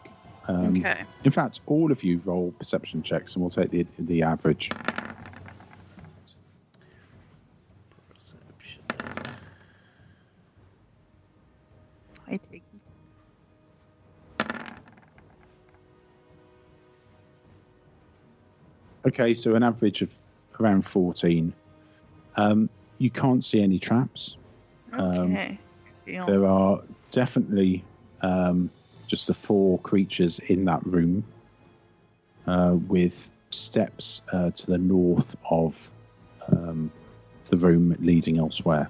Um, 0.48 0.78
okay. 0.78 1.04
In 1.26 1.32
fact, 1.32 1.60
all 1.66 1.92
of 1.92 2.04
you 2.04 2.22
roll 2.24 2.52
perception 2.58 3.04
checks, 3.04 3.36
and 3.36 3.44
we'll 3.44 3.50
take 3.52 3.70
the 3.70 3.86
the 4.00 4.24
average. 4.24 4.72
I 12.28 12.38
take 12.38 12.64
it. 12.74 12.82
Okay, 19.08 19.34
so 19.34 19.56
an 19.56 19.64
average 19.64 20.02
of 20.02 20.12
around 20.60 20.86
14. 20.86 21.54
Um, 22.36 22.70
you 22.98 23.10
can't 23.10 23.44
see 23.44 23.62
any 23.62 23.80
traps. 23.80 24.36
Um, 24.94 25.02
Okay. 25.02 25.60
Deal. 26.06 26.26
There 26.26 26.46
are 26.46 26.82
definitely 27.12 27.84
um, 28.22 28.70
just 29.08 29.28
the 29.28 29.34
four 29.34 29.80
creatures 29.80 30.40
in 30.40 30.66
that 30.66 30.86
room 30.86 31.24
uh, 32.46 32.76
with 32.88 33.30
steps 33.52 34.22
uh, 34.32 34.52
to 34.52 34.66
the 34.68 34.78
north 34.78 35.36
of 35.50 35.90
um, 36.52 36.92
the 37.50 37.58
room 37.58 37.96
leading 38.00 38.38
elsewhere. 38.38 38.90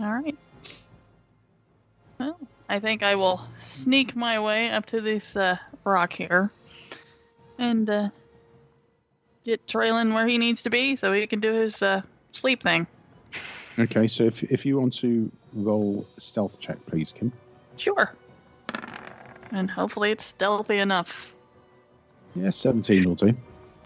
All 0.00 0.12
right. 0.12 0.36
I 2.68 2.80
think 2.80 3.02
I 3.02 3.14
will 3.14 3.40
sneak 3.58 4.16
my 4.16 4.40
way 4.40 4.70
up 4.70 4.86
to 4.86 5.00
this 5.00 5.36
uh, 5.36 5.56
rock 5.84 6.12
here 6.12 6.50
and 7.58 7.88
uh, 7.88 8.08
get 9.44 9.66
Traylon 9.66 10.12
where 10.14 10.26
he 10.26 10.38
needs 10.38 10.62
to 10.64 10.70
be 10.70 10.96
so 10.96 11.12
he 11.12 11.26
can 11.26 11.40
do 11.40 11.52
his 11.52 11.80
uh, 11.80 12.02
sleep 12.32 12.62
thing. 12.62 12.86
Okay, 13.78 14.08
so 14.08 14.24
if, 14.24 14.42
if 14.44 14.66
you 14.66 14.78
want 14.78 14.94
to 14.94 15.30
roll 15.52 16.06
stealth 16.18 16.58
check, 16.58 16.78
please, 16.86 17.12
Kim. 17.12 17.30
Sure. 17.76 18.12
And 19.52 19.70
hopefully 19.70 20.10
it's 20.10 20.24
stealthy 20.24 20.78
enough. 20.78 21.34
Yeah, 22.34 22.50
17 22.50 23.04
will 23.04 23.14
do. 23.14 23.36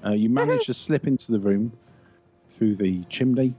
Uh, 0.04 0.12
you 0.12 0.30
manage 0.30 0.66
to 0.66 0.74
slip 0.74 1.06
into 1.06 1.32
the 1.32 1.38
room 1.38 1.72
through 2.48 2.76
the 2.76 3.04
chimney 3.10 3.54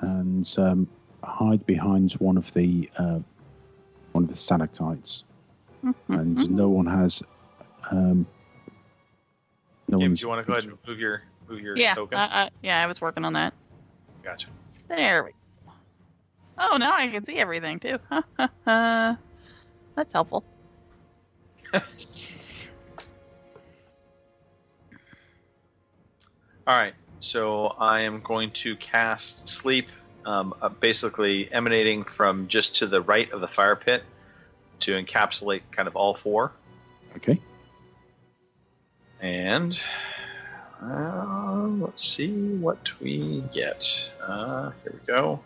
and 0.00 0.52
um, 0.58 0.88
hide 1.22 1.64
behind 1.66 2.12
one 2.14 2.36
of 2.36 2.52
the 2.54 2.90
uh, 2.98 3.20
one 4.12 4.24
of 4.24 4.30
the 4.30 4.36
stalactites, 4.36 5.24
and 6.08 6.50
no 6.50 6.68
one 6.68 6.86
has. 6.86 7.22
Um, 7.90 8.26
no 9.88 9.98
Kim, 9.98 10.14
do 10.14 10.20
you 10.20 10.28
want 10.28 10.40
to 10.40 10.46
go 10.46 10.52
ahead 10.52 10.64
and 10.64 10.78
move 10.86 10.98
your 10.98 11.22
move 11.48 11.60
your 11.60 11.76
yeah, 11.76 11.94
token? 11.94 12.18
I, 12.18 12.24
I, 12.24 12.50
yeah, 12.62 12.82
I 12.82 12.86
was 12.86 13.00
working 13.00 13.24
on 13.24 13.32
that. 13.34 13.54
Gotcha. 14.22 14.48
There 14.88 15.24
we 15.24 15.30
go. 15.30 15.36
Oh, 16.58 16.76
now 16.76 16.94
I 16.94 17.08
can 17.08 17.24
see 17.24 17.38
everything 17.38 17.78
too. 17.78 17.98
That's 18.64 20.12
helpful. 20.12 20.44
All 26.66 26.74
right, 26.76 26.94
so 27.20 27.68
I 27.78 28.00
am 28.00 28.20
going 28.20 28.50
to 28.50 28.76
cast 28.76 29.48
sleep, 29.48 29.88
um, 30.28 30.54
uh, 30.60 30.68
basically 30.68 31.50
emanating 31.50 32.04
from 32.04 32.48
just 32.48 32.76
to 32.76 32.86
the 32.86 33.00
right 33.00 33.32
of 33.32 33.40
the 33.40 33.48
fire 33.48 33.74
pit 33.74 34.02
to 34.80 34.92
encapsulate 34.92 35.62
kind 35.70 35.88
of 35.88 35.96
all 35.96 36.14
four. 36.14 36.52
Okay. 37.16 37.40
And 39.22 39.80
uh, 40.82 41.66
let's 41.80 42.04
see 42.04 42.56
what 42.56 42.90
we 43.00 43.42
get. 43.54 44.10
Uh, 44.22 44.70
here 44.82 44.92
we 44.92 45.06
go. 45.06 45.40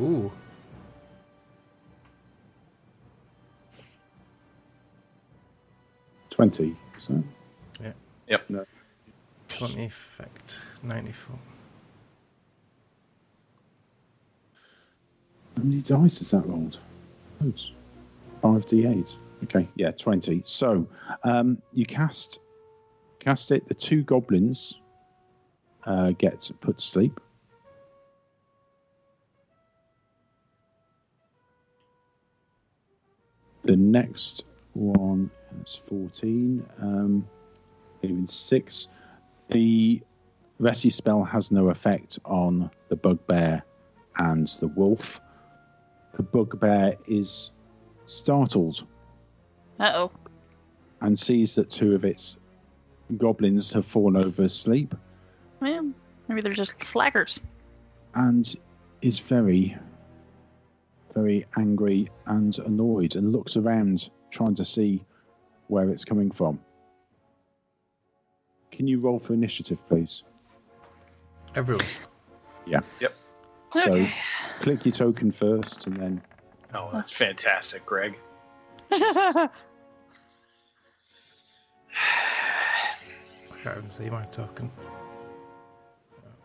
Ooh. 0.00 0.32
Twenty. 6.28 6.76
So 6.98 7.22
20 9.48 9.84
effect. 9.84 10.60
94. 10.82 11.36
How 15.56 15.62
many 15.62 15.80
dice 15.80 16.20
is 16.20 16.30
that 16.30 16.46
rolled? 16.46 16.78
D 18.66 18.86
eight. 18.86 19.16
Okay, 19.44 19.68
yeah, 19.76 19.90
twenty. 19.92 20.42
So 20.44 20.86
um, 21.24 21.60
you 21.72 21.86
cast 21.86 22.38
cast 23.20 23.50
it. 23.50 23.66
The 23.68 23.74
two 23.74 24.02
goblins 24.02 24.80
uh, 25.84 26.12
get 26.12 26.50
put 26.60 26.78
to 26.78 26.84
sleep. 26.84 27.20
The 33.62 33.76
next 33.76 34.44
one 34.72 35.30
is 35.64 35.80
14, 35.88 36.66
um, 36.80 37.28
even 38.02 38.26
6. 38.26 38.88
The 39.48 40.02
rescue 40.58 40.90
spell 40.90 41.22
has 41.22 41.52
no 41.52 41.68
effect 41.68 42.18
on 42.24 42.70
the 42.88 42.96
bugbear 42.96 43.62
and 44.16 44.48
the 44.60 44.66
wolf. 44.66 45.20
The 46.14 46.22
bugbear 46.22 46.96
is 47.06 47.52
startled 48.06 48.84
Uh 49.78 49.92
oh. 49.94 50.10
and 51.00 51.18
sees 51.18 51.54
that 51.54 51.70
two 51.70 51.94
of 51.94 52.04
its 52.04 52.36
goblins 53.16 53.72
have 53.72 53.86
fallen 53.86 54.16
over 54.16 54.42
asleep 54.44 54.94
Well, 55.60 55.90
maybe 56.28 56.40
they're 56.42 56.52
just 56.52 56.82
slackers. 56.82 57.40
and 58.14 58.54
is 59.00 59.18
very, 59.18 59.76
very 61.14 61.46
angry 61.56 62.08
and 62.26 62.56
annoyed 62.60 63.16
and 63.16 63.32
looks 63.32 63.56
around 63.56 64.10
trying 64.30 64.54
to 64.54 64.64
see 64.64 65.02
where 65.68 65.88
it's 65.90 66.04
coming 66.04 66.30
from. 66.30 66.60
Can 68.70 68.86
you 68.86 69.00
roll 69.00 69.18
for 69.18 69.32
initiative, 69.34 69.78
please? 69.88 70.22
Everyone. 71.54 71.84
So- 72.66 73.08
Okay. 73.74 74.12
Click 74.60 74.84
your 74.84 74.92
token 74.92 75.32
first 75.32 75.86
and 75.86 75.96
then. 75.96 76.22
Oh, 76.74 76.90
that's 76.92 77.10
fantastic, 77.10 77.84
Greg. 77.86 78.16
I 78.90 79.48
can't 83.62 83.78
even 83.78 83.90
see 83.90 84.10
my 84.10 84.24
token. 84.24 84.70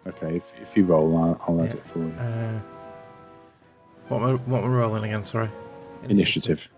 Okay, 0.05 0.37
if, 0.37 0.43
if 0.61 0.77
you 0.77 0.85
roll, 0.85 1.17
I'll, 1.17 1.41
I'll 1.47 1.61
add 1.61 1.69
Yeah. 1.69 1.75
it 1.75 1.85
for 1.87 1.99
you. 1.99 2.11
Uh, 2.17 2.61
what 4.07 4.21
am 4.21 4.29
I, 4.29 4.33
what 4.33 4.63
am 4.63 4.71
I 4.73 4.75
rolling 4.75 5.03
again? 5.03 5.21
Sorry. 5.21 5.49
Initiative. 6.03 6.69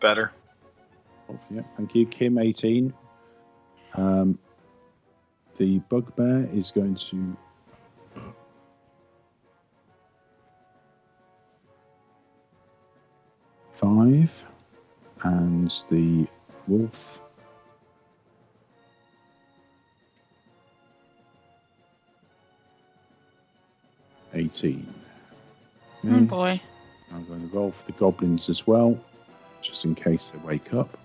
Better. 0.00 0.32
Oh, 1.30 1.38
yeah, 1.50 1.62
thank 1.76 1.94
you. 1.94 2.06
Kim, 2.06 2.38
18. 2.38 2.92
Um, 3.94 4.38
the 5.58 5.80
bugbear 5.90 6.48
is 6.54 6.70
going 6.70 6.94
to. 6.94 7.36
Five. 13.72 14.44
And 15.22 15.70
the 15.90 16.26
wolf. 16.68 17.20
Eighteen. 24.34 24.86
oh 26.06 26.20
boy. 26.20 26.60
I'm 27.12 27.24
going 27.24 27.48
to 27.48 27.56
roll 27.56 27.72
for 27.72 27.86
the 27.86 27.98
goblins 27.98 28.48
as 28.48 28.66
well, 28.66 29.00
just 29.62 29.84
in 29.84 29.94
case 29.94 30.30
they 30.32 30.38
wake 30.46 30.72
up. 30.74 30.96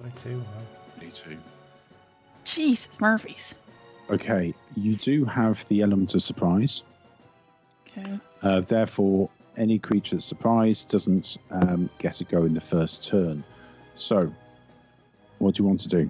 22. 0.00 0.38
wow. 0.38 0.44
22. 0.98 1.36
Jesus, 2.44 3.00
Murphy's. 3.00 3.54
Okay, 4.10 4.54
you 4.76 4.96
do 4.96 5.24
have 5.24 5.66
the 5.68 5.82
element 5.82 6.14
of 6.14 6.22
surprise. 6.22 6.82
Okay. 7.86 8.18
Uh, 8.42 8.60
therefore, 8.60 9.28
any 9.56 9.78
creature 9.78 10.16
that's 10.16 10.24
surprised 10.26 10.88
doesn't 10.88 11.36
um, 11.50 11.90
get 11.98 12.20
a 12.20 12.24
go 12.24 12.44
in 12.44 12.54
the 12.54 12.60
first 12.60 13.06
turn. 13.06 13.44
So, 13.96 14.32
what 15.38 15.54
do 15.54 15.62
you 15.62 15.68
want 15.68 15.80
to 15.80 15.88
do? 15.88 16.08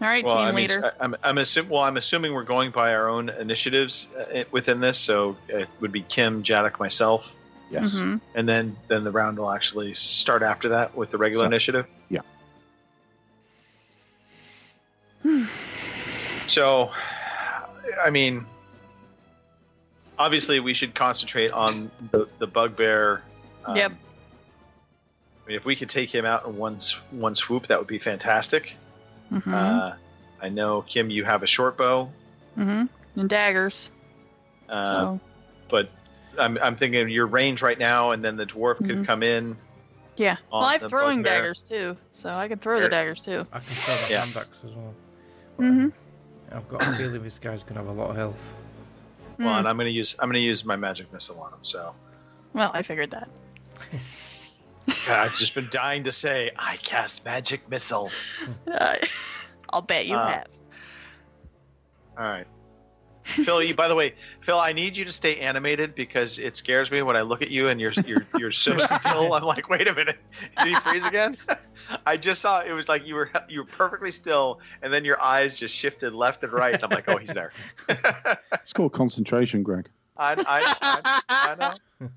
All 0.00 0.08
right, 0.08 0.24
Well, 0.24 0.34
team 0.36 0.44
I 0.44 0.52
mean, 0.52 0.56
leader. 0.68 0.92
I- 1.00 1.04
I'm, 1.04 1.16
I'm 1.22 1.38
assuming. 1.38 1.70
Well, 1.70 1.82
I'm 1.82 1.96
assuming 1.96 2.32
we're 2.34 2.42
going 2.44 2.70
by 2.70 2.92
our 2.92 3.08
own 3.08 3.28
initiatives 3.28 4.08
uh, 4.34 4.42
within 4.50 4.80
this. 4.80 4.98
So 4.98 5.36
it 5.48 5.68
would 5.80 5.92
be 5.92 6.02
Kim, 6.02 6.42
Jadek, 6.42 6.78
myself, 6.80 7.32
Yes. 7.72 7.94
Mhm. 7.94 8.20
and 8.34 8.46
then 8.48 8.76
then 8.88 9.02
the 9.02 9.10
round 9.10 9.38
will 9.38 9.50
actually 9.50 9.94
start 9.94 10.42
after 10.42 10.68
that 10.68 10.94
with 10.94 11.08
the 11.10 11.16
regular 11.18 11.44
So- 11.44 11.46
initiative. 11.46 11.86
yeah. 12.10 12.20
So, 16.48 16.90
I 18.04 18.10
mean, 18.10 18.44
obviously, 20.18 20.60
we 20.60 20.74
should 20.74 20.94
concentrate 20.94 21.50
on 21.50 21.90
the, 22.10 22.28
the 22.38 22.46
bugbear. 22.46 23.22
Um, 23.64 23.76
Yep. 23.76 23.92
I 25.44 25.48
mean, 25.48 25.56
if 25.56 25.64
we 25.64 25.74
could 25.74 25.88
take 25.88 26.10
him 26.14 26.24
out 26.26 26.44
in 26.46 26.56
one 26.58 26.78
one 27.10 27.34
swoop, 27.34 27.68
that 27.68 27.78
would 27.78 27.88
be 27.88 27.98
fantastic. 27.98 28.76
Mhm. 29.32 29.52
Uh, 29.52 29.94
I 30.42 30.48
know 30.50 30.82
Kim, 30.82 31.08
you 31.10 31.24
have 31.24 31.42
a 31.42 31.46
short 31.46 31.76
bow, 31.78 32.10
Mm-hmm. 32.58 32.84
And 33.20 33.30
daggers. 33.30 33.88
uh, 34.68 34.84
so 34.84 35.20
but 35.70 35.88
I'm, 36.38 36.58
I'm 36.62 36.76
thinking 36.76 37.08
your 37.08 37.26
range 37.26 37.62
right 37.62 37.78
now, 37.78 38.10
and 38.12 38.24
then 38.24 38.36
the 38.36 38.46
dwarf 38.46 38.78
could 38.78 38.86
Mhm. 38.88 39.06
come 39.06 39.22
in. 39.22 39.56
yeah. 40.16 40.36
Well, 40.52 40.62
I 40.62 40.74
have 40.78 40.88
throwing 40.90 41.18
bugbear. 41.22 41.40
daggers 41.42 41.62
too, 41.62 41.96
so 42.12 42.30
I 42.30 42.48
can 42.48 42.58
throw 42.58 42.76
Here. 42.76 42.84
the 42.84 42.90
daggers 42.90 43.20
too. 43.22 43.46
I 43.52 43.58
can 43.58 43.66
throw 43.68 43.94
the 43.94 44.12
Yeah. 44.12 44.20
hand 44.24 44.36
axe 44.36 44.62
as 44.64 44.70
well. 44.72 44.94
Mhm. 45.58 45.92
I've 46.52 46.68
got 46.68 46.82
a 46.86 46.92
feeling 46.96 47.22
this 47.22 47.38
guy's 47.38 47.62
gonna 47.62 47.80
have 47.80 47.88
a 47.88 47.92
lot 47.92 48.10
of 48.10 48.16
health. 48.16 48.54
Well, 49.38 49.52
Hmm. 49.52 49.58
and 49.60 49.68
I'm 49.68 49.76
gonna 49.78 49.88
use 49.90 50.14
I'm 50.18 50.28
gonna 50.28 50.38
use 50.38 50.64
my 50.64 50.76
magic 50.76 51.10
missile 51.12 51.40
on 51.40 51.52
him. 51.52 51.58
So 51.62 51.94
Well, 52.52 52.70
I 52.74 52.82
figured 52.82 53.10
that. 53.12 53.28
God, 55.06 55.26
I've 55.26 55.36
just 55.36 55.54
been 55.54 55.68
dying 55.70 56.04
to 56.04 56.12
say 56.12 56.50
I 56.56 56.76
cast 56.78 57.24
magic 57.24 57.68
missile. 57.70 58.10
Uh, 58.70 58.96
I'll 59.70 59.80
bet 59.82 60.06
you 60.06 60.16
Uh, 60.16 60.28
have. 60.28 60.48
All 62.18 62.24
right. 62.24 62.46
Phil, 63.44 63.62
you, 63.62 63.74
by 63.74 63.86
the 63.86 63.94
way, 63.94 64.14
Phil, 64.40 64.58
I 64.58 64.72
need 64.72 64.96
you 64.96 65.04
to 65.04 65.12
stay 65.12 65.36
animated 65.36 65.94
because 65.94 66.38
it 66.38 66.56
scares 66.56 66.90
me 66.90 67.02
when 67.02 67.16
I 67.16 67.20
look 67.20 67.40
at 67.40 67.50
you 67.50 67.68
and 67.68 67.80
you're 67.80 67.92
you're 68.04 68.26
you're 68.36 68.50
so 68.50 68.78
still. 68.98 69.34
I'm 69.34 69.44
like, 69.44 69.68
wait 69.68 69.86
a 69.86 69.94
minute, 69.94 70.18
did 70.58 70.68
he 70.68 70.74
freeze 70.74 71.06
again? 71.06 71.36
I 72.06 72.16
just 72.16 72.40
saw 72.42 72.62
it 72.62 72.72
was 72.72 72.88
like 72.88 73.06
you 73.06 73.14
were 73.14 73.30
you 73.48 73.60
were 73.60 73.66
perfectly 73.66 74.10
still, 74.10 74.60
and 74.82 74.92
then 74.92 75.04
your 75.04 75.20
eyes 75.22 75.56
just 75.56 75.74
shifted 75.74 76.14
left 76.14 76.42
and 76.42 76.52
right. 76.52 76.82
I'm 76.82 76.90
like, 76.90 77.08
oh, 77.08 77.16
he's 77.16 77.32
there. 77.32 77.52
It's 77.88 78.72
called 78.72 78.92
concentration, 78.92 79.62
Greg. 79.62 79.88
I, 80.16 80.34
I, 80.46 80.76
I, 80.82 81.20
I 81.30 81.54
know. 81.54 82.10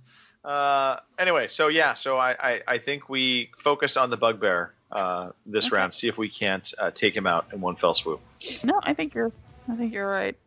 Uh, 0.43 0.99
anyway, 1.17 1.47
so 1.47 1.69
yeah, 1.69 1.95
so 1.95 2.17
I, 2.17 2.35
I, 2.39 2.61
I 2.67 2.77
think 2.77 3.09
we 3.09 3.49
focus 3.57 3.97
on 3.97 4.09
the 4.11 4.17
bugbear 4.17 4.73
uh, 4.91 5.31
this 5.45 5.67
Okay. 5.67 5.75
round. 5.75 5.93
See 5.93 6.07
if 6.07 6.17
we 6.17 6.29
can't 6.29 6.71
uh, 6.77 6.91
take 6.91 7.15
him 7.15 7.25
out 7.25 7.47
in 7.51 7.61
one 7.61 7.75
fell 7.75 7.93
swoop. 7.95 8.21
No, 8.63 8.79
I 8.83 8.93
think 8.93 9.15
you're. 9.15 9.31
I 9.71 9.75
think 9.75 9.91
you're 9.93 10.07
right. 10.07 10.37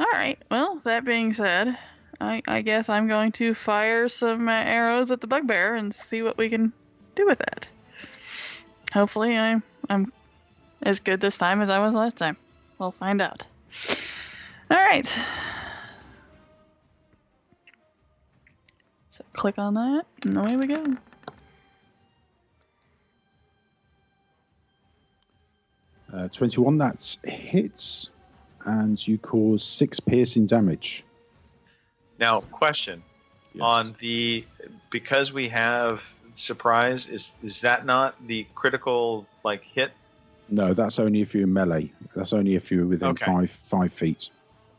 All 0.00 0.06
right. 0.14 0.38
Well, 0.50 0.80
that 0.84 1.04
being 1.04 1.34
said, 1.34 1.76
I, 2.22 2.40
I 2.48 2.62
guess 2.62 2.88
I'm 2.88 3.06
going 3.06 3.32
to 3.32 3.52
fire 3.52 4.08
some 4.08 4.48
uh, 4.48 4.52
arrows 4.52 5.10
at 5.10 5.20
the 5.20 5.26
bugbear 5.26 5.74
and 5.74 5.94
see 5.94 6.22
what 6.22 6.38
we 6.38 6.48
can 6.48 6.72
do 7.14 7.26
with 7.26 7.38
that. 7.38 7.68
Hopefully, 8.94 9.36
I'm 9.36 9.62
I'm 9.90 10.10
as 10.82 11.00
good 11.00 11.20
this 11.20 11.36
time 11.36 11.60
as 11.60 11.68
I 11.68 11.78
was 11.78 11.94
last 11.94 12.16
time. 12.16 12.36
We'll 12.78 12.92
find 12.92 13.20
out. 13.20 13.42
All 14.70 14.78
right. 14.78 15.06
So 19.10 19.24
click 19.34 19.58
on 19.58 19.74
that, 19.74 20.06
and 20.22 20.38
away 20.38 20.56
we 20.56 20.66
go. 20.66 20.96
Uh, 26.12 26.26
21, 26.28 26.78
that's 26.78 27.18
hits, 27.24 28.08
and 28.64 29.06
you 29.06 29.18
cause 29.18 29.64
six 29.64 30.00
piercing 30.00 30.46
damage. 30.46 31.04
Now, 32.18 32.40
question 32.40 33.02
Yes. 33.52 33.62
on 33.62 33.96
the 34.00 34.44
because 34.90 35.32
we 35.32 35.48
have 35.48 36.04
surprise 36.34 37.08
is 37.08 37.32
is 37.42 37.60
that 37.62 37.84
not 37.84 38.14
the 38.26 38.46
critical 38.54 39.26
like 39.44 39.62
hit? 39.64 39.92
No, 40.48 40.72
that's 40.74 40.98
only 40.98 41.20
if 41.20 41.34
you're 41.34 41.46
melee. 41.46 41.92
That's 42.14 42.32
only 42.32 42.54
if 42.54 42.70
you're 42.70 42.86
within 42.86 43.10
Okay. 43.10 43.24
five 43.24 43.50
five 43.50 43.92
feet. 43.92 44.30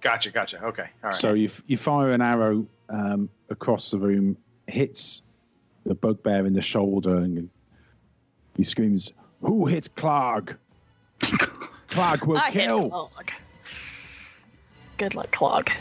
Gotcha, 0.02 0.32
gotcha. 0.32 0.64
Okay, 0.64 0.84
all 1.04 1.10
right. 1.10 1.14
So 1.14 1.34
you 1.34 1.50
you 1.68 1.78
fire 1.78 2.12
an 2.12 2.22
arrow 2.22 2.66
um, 2.90 3.30
across 3.50 3.92
the 3.92 4.00
room, 4.00 4.38
hits 4.68 5.22
the 5.86 5.94
bugbear 5.96 6.46
in 6.46 6.54
the 6.54 6.62
shoulder, 6.62 7.18
and 7.18 7.50
he 8.56 8.64
screams, 8.64 9.12
"Who 9.42 9.66
hit 9.66 9.90
Klarg? 9.96 10.58
Klarg 11.90 12.26
will 12.26 12.38
I 12.38 12.52
hit 12.52 12.68
kill." 12.70 13.12
Clog. 15.02 15.12
Good 15.12 15.16
luck, 15.16 15.32
Clog. 15.32 15.72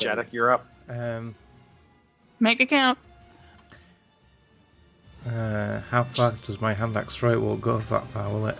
Jadek, 0.00 0.32
you're 0.32 0.50
up. 0.50 0.66
Um, 0.88 1.34
Make 2.40 2.60
it 2.60 2.66
count. 2.66 2.98
uh, 5.24 5.80
how 5.90 6.02
far 6.02 6.32
does 6.42 6.60
my 6.60 6.74
hand 6.74 6.96
axe 6.96 7.14
throw? 7.14 7.32
It 7.32 7.40
won't 7.40 7.60
go 7.60 7.78
that 7.78 8.06
far, 8.08 8.28
will 8.30 8.48
it? 8.48 8.58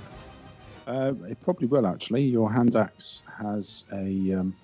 Uh, 0.87 1.15
it 1.29 1.41
probably 1.43 1.67
will 1.67 1.87
actually. 1.87 2.23
Your 2.23 2.53
hand 2.53 2.77
axe 2.77 3.23
has 3.39 3.85
a. 3.93 4.35
Um, 4.35 4.55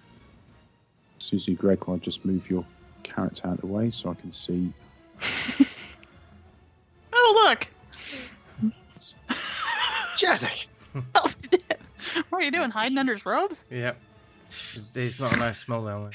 Susie 1.18 1.54
Greg, 1.54 1.82
I'll 1.88 1.96
just 1.96 2.24
move 2.24 2.48
your 2.48 2.64
character 3.02 3.48
out 3.48 3.54
of 3.54 3.60
the 3.62 3.66
way 3.66 3.90
so 3.90 4.10
I 4.10 4.14
can 4.14 4.32
see. 4.32 4.72
you 12.48 12.58
doing? 12.58 12.70
Hiding 12.70 12.98
under 12.98 13.14
his 13.14 13.26
robes? 13.26 13.64
Yep. 13.70 13.98
It's 14.94 15.20
not 15.20 15.34
a 15.34 15.38
nice 15.38 15.58
smell 15.58 15.84
down 15.84 16.04
there. 16.04 16.12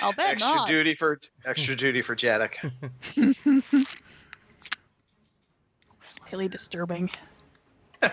I'll 0.00 0.12
bet 0.12 0.30
extra 0.30 0.56
not. 0.56 0.68
duty 0.68 0.94
for 0.94 1.20
extra 1.44 1.76
duty 1.76 2.02
for 2.02 2.16
Jadek. 2.16 2.54
Really 6.32 6.48
disturbing. 6.48 7.10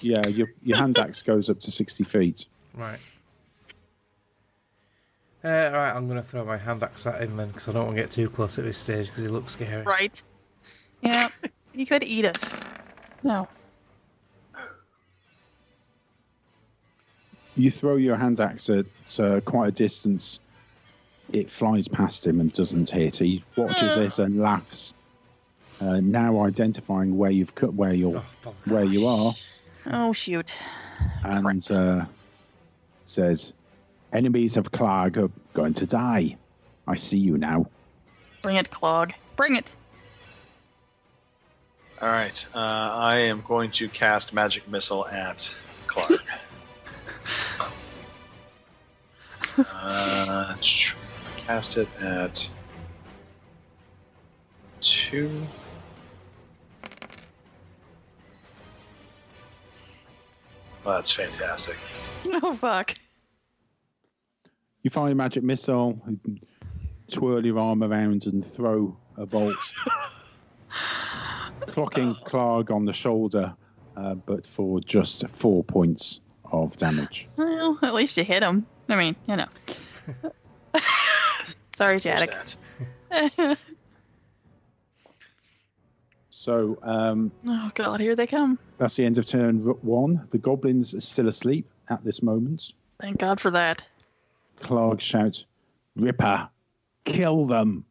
Yeah, 0.00 0.26
your 0.28 0.48
your 0.62 0.76
hand 0.76 0.98
axe 0.98 1.22
goes 1.22 1.48
up 1.48 1.60
to 1.60 1.70
sixty 1.70 2.04
feet. 2.04 2.44
Right. 2.74 2.98
Uh, 5.42 5.70
right, 5.72 5.92
I'm 5.94 6.06
going 6.06 6.20
to 6.20 6.22
throw 6.22 6.44
my 6.44 6.58
hand 6.58 6.82
axe 6.82 7.06
at 7.06 7.22
him 7.22 7.36
then, 7.36 7.48
because 7.48 7.68
I 7.68 7.72
don't 7.72 7.86
want 7.86 7.96
to 7.96 8.02
get 8.02 8.10
too 8.10 8.28
close 8.28 8.58
at 8.58 8.64
this 8.64 8.76
stage, 8.76 9.06
because 9.06 9.22
he 9.22 9.28
looks 9.28 9.52
scary. 9.52 9.84
Right. 9.84 10.20
Yeah, 11.00 11.28
he 11.72 11.86
could 11.86 12.04
eat 12.04 12.26
us. 12.26 12.62
No. 13.22 13.48
You 17.58 17.72
throw 17.72 17.96
your 17.96 18.16
hand 18.16 18.38
axe 18.40 18.70
at 18.70 18.86
uh, 19.18 19.40
quite 19.40 19.68
a 19.68 19.72
distance. 19.72 20.38
It 21.32 21.50
flies 21.50 21.88
past 21.88 22.24
him 22.24 22.40
and 22.40 22.52
doesn't 22.52 22.88
hit. 22.88 23.16
He 23.16 23.44
watches 23.56 23.96
this 23.96 24.20
and 24.20 24.40
laughs. 24.40 24.94
Uh, 25.80 25.98
now 26.00 26.44
identifying 26.44 27.18
where 27.18 27.30
you've 27.32 27.54
cut, 27.56 27.74
where 27.74 27.92
you're, 27.92 28.22
Oh, 28.46 28.54
where 28.66 28.84
you 28.84 29.06
are, 29.08 29.34
Oh, 29.90 30.12
shoot. 30.12 30.54
and 31.24 31.70
uh, 31.70 32.04
says, 33.04 33.52
"Enemies 34.12 34.56
of 34.56 34.70
Klarg 34.70 35.16
are 35.16 35.30
going 35.52 35.74
to 35.74 35.86
die. 35.86 36.36
I 36.86 36.94
see 36.94 37.18
you 37.18 37.38
now." 37.38 37.66
Bring 38.42 38.56
it, 38.56 38.70
Clog. 38.70 39.12
Bring 39.36 39.56
it. 39.56 39.74
All 42.00 42.08
right, 42.08 42.46
uh, 42.54 42.58
I 42.58 43.16
am 43.18 43.42
going 43.46 43.72
to 43.72 43.88
cast 43.88 44.32
magic 44.32 44.68
missile 44.68 45.06
at 45.08 45.52
Klarg. 45.88 46.20
Uh, 49.58 50.54
cast 51.36 51.76
it 51.76 51.88
at 52.00 52.48
two. 54.80 55.30
Well, 60.84 60.96
that's 60.96 61.12
fantastic. 61.12 61.76
Oh, 62.42 62.52
fuck. 62.54 62.94
You 64.82 64.90
fire 64.90 65.12
a 65.12 65.14
magic 65.14 65.42
missile, 65.42 66.00
twirl 67.10 67.44
your 67.46 67.58
arm 67.58 67.82
around, 67.82 68.26
and 68.26 68.44
throw 68.44 68.96
a 69.16 69.24
bolt, 69.24 69.56
clocking 71.62 72.14
Klarg 72.24 72.70
on 72.70 72.84
the 72.84 72.92
shoulder, 72.92 73.54
uh, 73.96 74.14
but 74.14 74.46
for 74.46 74.80
just 74.80 75.26
four 75.28 75.62
points 75.64 76.20
of 76.52 76.76
damage. 76.76 77.28
Well, 77.36 77.78
at 77.82 77.94
least 77.94 78.16
you 78.16 78.24
hit 78.24 78.42
him. 78.42 78.66
I 78.88 78.96
mean, 78.96 79.16
you 79.26 79.36
know. 79.36 79.46
Sorry, 81.74 81.98
There's 81.98 82.20
Jadek. 82.28 82.56
that. 83.10 83.58
So 86.30 86.78
um, 86.82 87.32
oh, 87.46 87.70
God, 87.74 88.00
here 88.00 88.14
they 88.14 88.26
come. 88.26 88.58
that's 88.78 88.94
the 88.94 89.04
end 89.04 89.18
of 89.18 89.26
turn 89.26 89.58
one. 89.58 90.26
The 90.30 90.38
goblins 90.38 90.94
are 90.94 91.00
still 91.00 91.26
asleep 91.28 91.68
at 91.90 92.02
this 92.04 92.22
moment. 92.22 92.72
Thank 93.00 93.18
God 93.18 93.40
for 93.40 93.50
that. 93.50 93.82
Klarg 94.62 95.00
shouts, 95.00 95.46
Ripper, 95.96 96.48
kill 97.04 97.44
them. 97.44 97.84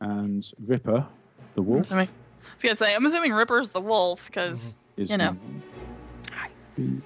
And 0.00 0.44
Ripper, 0.66 1.06
the 1.54 1.60
I'm 1.62 1.66
wolf, 1.66 1.86
assuming, 1.86 2.08
I 2.08 2.54
was 2.54 2.62
gonna 2.62 2.76
say, 2.76 2.94
I'm 2.94 3.06
assuming 3.06 3.32
Ripper's 3.32 3.70
the 3.70 3.80
wolf, 3.80 4.26
because 4.26 4.76
is 4.96 5.10
you 5.10 5.18
know. 5.18 5.36
three, 6.74 7.00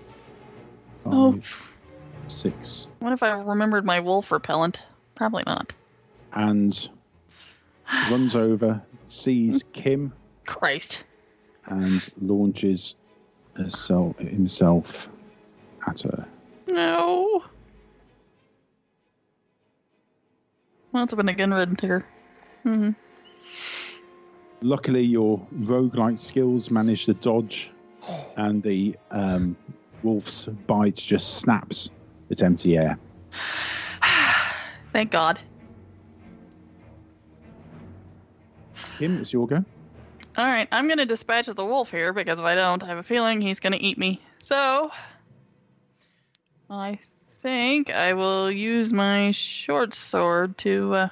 Oh. 1.07 1.39
Six, 2.31 2.89
what 3.01 3.13
if 3.13 3.23
I 3.23 3.31
remembered 3.41 3.85
my 3.85 4.01
wolf 4.01 4.31
repellent? 4.33 4.79
Probably 5.15 5.43
not. 5.47 5.73
and 6.33 6.89
runs 8.11 8.37
over, 8.37 8.81
sees 9.09 9.65
Kim, 9.73 10.13
Christ. 10.47 11.05
and 11.67 12.09
launches 12.21 12.95
herself, 13.57 14.17
himself 14.19 15.09
at 15.87 16.01
her. 16.01 16.27
No. 16.67 17.43
Well, 20.93 21.05
it's 21.05 21.15
been 21.15 21.29
a 21.29 21.33
good 21.33 21.51
run, 21.51 21.77
Tigger. 21.77 22.05
hmm 22.63 22.91
Luckily, 24.63 25.03
your 25.03 25.41
roguelike 25.61 26.19
skills 26.19 26.71
manage 26.71 27.07
to 27.07 27.15
dodge, 27.15 27.71
and 28.37 28.63
the 28.63 28.95
um, 29.11 29.57
wolf's 30.03 30.45
bite 30.67 30.97
just 30.97 31.39
snaps 31.39 31.91
at 32.31 32.43
empty 32.43 32.77
air. 32.77 32.99
Thank 34.93 35.11
God. 35.11 35.39
Kim, 38.99 39.21
it's 39.21 39.33
your 39.33 39.47
go. 39.47 39.65
All 40.37 40.47
right, 40.47 40.69
I'm 40.71 40.89
gonna 40.89 41.07
dispatch 41.07 41.47
the 41.47 41.65
wolf 41.65 41.91
here 41.91 42.13
because 42.13 42.39
if 42.39 42.45
I 42.45 42.55
don't, 42.55 42.83
I 42.83 42.87
have 42.87 42.99
a 42.99 43.03
feeling 43.03 43.41
he's 43.41 43.61
gonna 43.61 43.79
eat 43.81 43.99
me. 43.99 44.21
So, 44.39 44.91
I 46.69 46.99
think 47.41 47.91
I 47.91 48.13
will 48.13 48.51
use 48.51 48.93
my 48.93 49.33
short 49.33 49.95
sword 49.95 50.57
to 50.59 50.95
uh, 50.95 51.09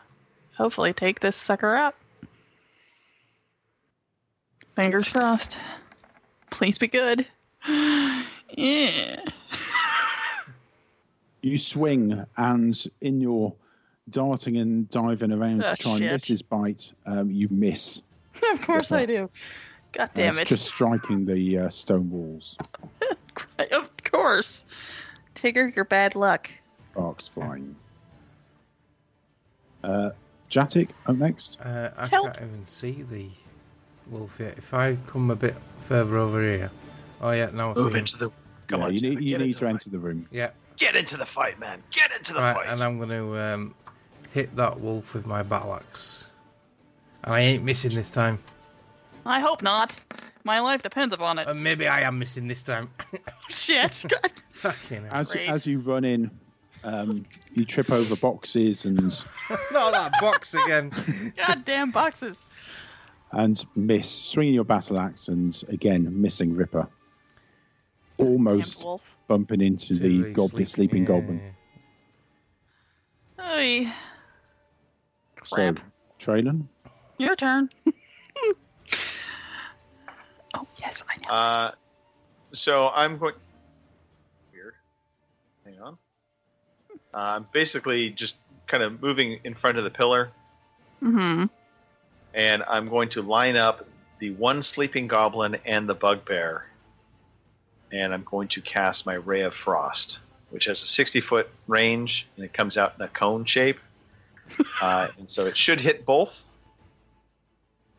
hopefully 0.57 0.93
take 0.93 1.21
this 1.21 1.37
sucker 1.37 1.75
out. 1.75 1.95
Fingers 4.77 5.09
crossed. 5.09 5.57
Please 6.51 6.79
be 6.79 6.87
good. 6.87 7.27
yeah. 7.67 9.25
You 11.49 11.57
swing, 11.57 12.27
and 12.37 12.87
in 13.01 13.21
your 13.23 13.55
darting 14.11 14.59
and 14.59 14.89
diving 14.91 15.33
around 15.33 15.65
Ah, 15.65 15.75
to 15.75 15.83
try 15.83 15.93
and 15.93 16.01
shit. 16.01 16.13
miss 16.13 16.29
his 16.29 16.43
bite, 16.43 16.93
um, 17.07 17.31
you 17.31 17.49
miss. 17.51 18.03
of 18.53 18.61
course 18.63 18.93
I 18.93 19.07
do. 19.07 19.31
God 19.93 20.11
damn 20.13 20.35
It's 20.35 20.39
it. 20.43 20.49
Just 20.49 20.67
striking 20.67 21.25
the 21.25 21.59
uh, 21.59 21.69
stone 21.71 22.11
walls. 22.11 22.57
Of 23.73 23.91
course. 24.05 24.67
Tigger, 25.35 25.75
your 25.75 25.85
bad 25.85 26.15
luck. 26.15 26.51
Sparks 26.93 27.27
flying. 27.29 27.75
Uh, 29.83 30.11
Jadek, 30.51 30.91
up 31.07 31.17
next. 31.17 31.59
Uh, 31.61 31.91
I 31.97 32.07
Help. 32.07 32.35
can't 32.35 32.47
even 32.49 32.67
see 32.67 33.03
the 33.03 33.31
wolf 34.09 34.39
yet. 34.39 34.59
If 34.59 34.75
I 34.75 34.97
come 35.07 35.31
a 35.31 35.37
bit 35.37 35.57
further 35.81 36.19
over 36.19 36.41
here. 36.43 36.71
Oh, 37.21 37.31
yeah, 37.33 37.51
now 37.53 37.71
I 37.73 37.75
see 37.75 37.81
Move 37.83 37.95
into 37.97 38.17
the. 38.19 38.31
Come 38.69 38.81
Yeah, 38.81 38.87
on, 38.87 38.95
you 38.95 39.01
need 39.01 39.23
you 39.23 39.39
need 39.39 39.53
to 39.55 39.61
the 39.61 39.69
enter 39.69 39.91
the 39.91 39.99
room. 39.99 40.27
Yeah, 40.31 40.47
fight. 40.49 40.55
Get 40.79 40.97
into 40.97 41.17
the 41.17 41.27
fight, 41.27 41.59
man. 41.59 41.83
Get 41.91 42.17
into 42.17 42.33
the 42.33 42.41
right, 42.41 42.57
fight. 42.57 42.67
and 42.69 42.81
I'm 42.83 42.99
going 42.99 43.09
to 43.11 43.37
um, 43.39 43.75
hit 44.33 44.55
that 44.57 44.81
wolf 44.81 45.15
with 45.15 45.27
my 45.27 45.43
battle 45.43 45.75
axe. 45.75 46.31
And 47.25 47.35
I 47.35 47.41
ain't 47.41 47.65
missing 47.65 47.95
this 47.95 48.11
time. 48.11 48.39
I 49.27 49.41
hope 49.41 49.63
not. 49.63 49.97
My 50.45 50.61
life 50.61 50.83
depends 50.83 51.13
upon 51.13 51.39
it. 51.39 51.49
And 51.49 51.63
maybe 51.63 51.87
I 51.89 52.03
am 52.03 52.19
missing 52.19 52.47
this 52.49 52.63
time. 52.63 52.91
Shit. 53.49 54.05
God. 54.09 54.33
Fucking. 54.53 55.07
As 55.11 55.33
Great. 55.33 55.51
as 55.51 55.67
you 55.67 55.81
run 55.81 56.05
in, 56.05 56.31
um, 56.85 57.27
you 57.53 57.65
trip 57.65 57.91
over 57.91 58.17
boxes 58.17 58.87
and 58.87 58.97
Not 59.73 59.93
that 59.93 60.13
box 60.21 60.55
again. 60.55 60.93
Goddamn 61.37 61.91
boxes. 61.91 62.39
and 63.33 63.63
miss, 63.75 64.09
swinging 64.09 64.55
your 64.55 64.65
battle 64.65 64.99
axe 64.99 65.29
and 65.29 65.61
again 65.69 66.09
missing 66.23 66.55
Ripper. 66.55 66.89
Almost 68.19 68.87
bumping 69.29 69.61
into 69.61 69.95
To 69.95 69.95
the 69.95 70.33
goblin, 70.33 70.67
sleeping 70.67 71.05
goblin. 71.05 71.41
Oy. 73.41 73.93
Crap. 75.37 75.79
So, 75.79 75.85
Traylon, 76.21 76.67
Your 77.19 77.37
turn. 77.37 77.71
oh, 80.55 80.67
yes, 80.81 81.05
I 81.09 81.17
know. 81.17 81.35
Uh, 81.35 81.71
so 82.53 82.89
I'm 82.89 83.19
going. 83.19 83.35
Weird. 84.53 84.75
Hang 85.65 85.79
on. 85.81 85.99
Uh, 87.15 87.17
I'm 87.17 87.47
basically 87.53 88.11
just 88.11 88.37
kind 88.67 88.83
of 88.83 89.01
moving 89.01 89.39
in 89.45 89.55
front 89.55 89.79
of 89.79 89.85
the 89.85 89.91
pillar, 89.91 90.31
mm-hmm. 91.03 91.45
and 92.35 92.63
I'm 92.69 92.89
going 92.89 93.09
to 93.11 93.23
line 93.23 93.57
up 93.57 93.87
the 94.19 94.33
one 94.33 94.63
sleeping 94.63 95.07
goblin 95.07 95.57
and 95.65 95.89
the 95.89 95.95
bugbear, 95.95 96.65
and 97.93 98.13
I'm 98.13 98.25
going 98.25 98.49
to 98.49 98.61
cast 98.61 99.07
my 99.07 99.15
Ray 99.15 99.43
of 99.43 99.55
Frost, 99.55 100.19
which 100.51 100.67
has 100.67 100.83
a 100.83 100.87
60 100.87 101.21
foot 101.21 101.51
range, 101.67 102.27
and 102.37 102.45
it 102.45 102.53
comes 102.53 102.77
out 102.77 102.95
in 102.99 103.03
a 103.05 103.09
cone 103.09 103.45
shape. 103.45 103.79
uh, 104.83 105.09
and 105.19 105.31
so 105.31 105.47
it 105.47 105.57
should 105.57 105.81
hit 105.81 106.05
both 106.07 106.45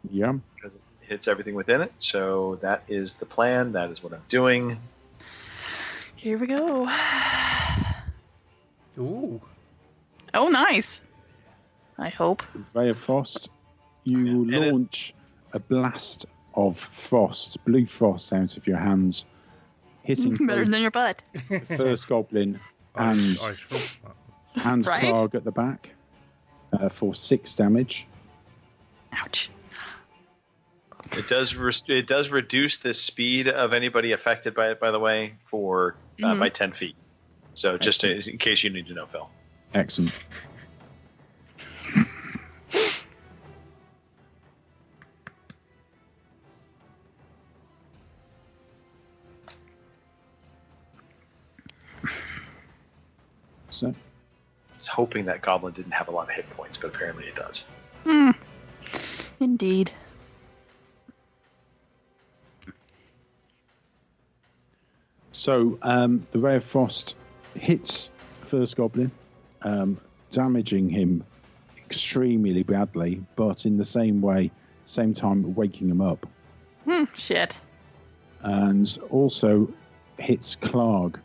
yeah, 0.09 0.33
because 0.55 0.71
it 0.75 0.81
hits 1.07 1.27
everything 1.27 1.55
within 1.55 1.81
it. 1.81 1.91
So 1.99 2.57
that 2.61 2.83
is 2.87 3.13
the 3.13 3.25
plan. 3.25 3.73
That 3.73 3.91
is 3.91 4.01
what 4.01 4.13
I'm 4.13 4.23
doing. 4.29 4.79
Here 6.15 6.37
we 6.37 6.47
go. 6.47 6.89
Ooh. 8.97 9.41
Oh, 10.33 10.47
nice. 10.47 11.01
I 11.97 12.09
hope. 12.09 12.43
Ray 12.73 12.89
of 12.89 12.97
Frost. 12.97 13.49
You 14.05 14.17
And 14.17 14.53
it- 14.53 14.71
launch 14.71 15.13
a 15.53 15.59
blast 15.59 16.25
of 16.55 16.77
frost, 16.77 17.63
blue 17.65 17.85
frost, 17.85 18.31
out 18.33 18.57
of 18.57 18.65
your 18.67 18.77
hands, 18.77 19.25
hitting 20.09 20.35
Better 20.47 20.63
both 20.63 20.71
than 20.71 20.81
your 20.81 20.89
butt. 20.91 21.21
the 21.49 21.59
first 21.77 22.07
goblin 22.07 22.59
And- 22.95 23.37
Irish 23.43 23.63
folk. 23.63 24.15
and 24.65 24.85
Right. 24.85 25.03
Klarg 25.03 25.35
at 25.35 25.43
the 25.43 25.51
back 25.51 25.89
uh, 26.73 26.89
for 26.89 27.13
six 27.13 27.53
damage. 27.53 28.07
Ouch. 29.13 29.49
It 31.11 31.29
does 31.29 31.55
res- 31.55 31.83
it 31.87 32.07
does 32.07 32.29
reduce 32.29 32.79
the 32.79 32.93
speed 32.93 33.47
of 33.47 33.73
anybody 33.73 34.11
affected 34.11 34.53
by 34.55 34.69
it. 34.71 34.79
By 34.79 34.91
the 34.91 34.99
way, 34.99 35.33
for 35.49 35.95
uh, 36.23 36.33
Mhm. 36.33 36.39
by 36.39 36.49
ten 36.49 36.71
feet. 36.71 36.95
So 37.55 37.77
just 37.77 38.01
to, 38.01 38.29
in 38.29 38.37
case 38.37 38.63
you 38.63 38.69
need 38.69 38.87
to 38.87 38.93
know, 38.93 39.05
Phil. 39.07 39.29
Excellent. 39.73 40.23
So, 53.79 53.87
I 53.87 54.75
was 54.75 54.87
hoping 54.87 55.23
that 55.25 55.41
goblin 55.41 55.73
didn't 55.73 55.93
have 55.93 56.09
a 56.09 56.11
lot 56.11 56.29
of 56.29 56.35
hit 56.35 56.49
points, 56.49 56.77
but 56.77 56.93
apparently 56.93 57.25
it 57.27 57.35
does. 57.35 57.65
Hmm. 58.03 58.31
Indeed. 59.39 59.91
so 65.31 65.79
um, 65.83 66.27
the 66.31 66.39
ray 66.39 66.57
of 66.57 66.63
frost 66.65 67.15
hits 67.53 68.11
first 68.41 68.75
goblin, 68.75 69.09
um, 69.61 69.97
damaging 70.31 70.89
him 70.89 71.23
extremely 71.77 72.63
badly, 72.63 73.23
but 73.37 73.65
in 73.65 73.77
the 73.77 73.85
same 73.85 74.21
way, 74.21 74.51
same 74.85 75.13
time 75.13 75.55
waking 75.55 75.89
him 75.89 76.01
up. 76.01 76.27
Hmm. 76.83 77.05
Shit. 77.15 77.57
and 78.41 78.97
also 79.09 79.71
hits 80.17 80.57
Klarg 80.57 81.15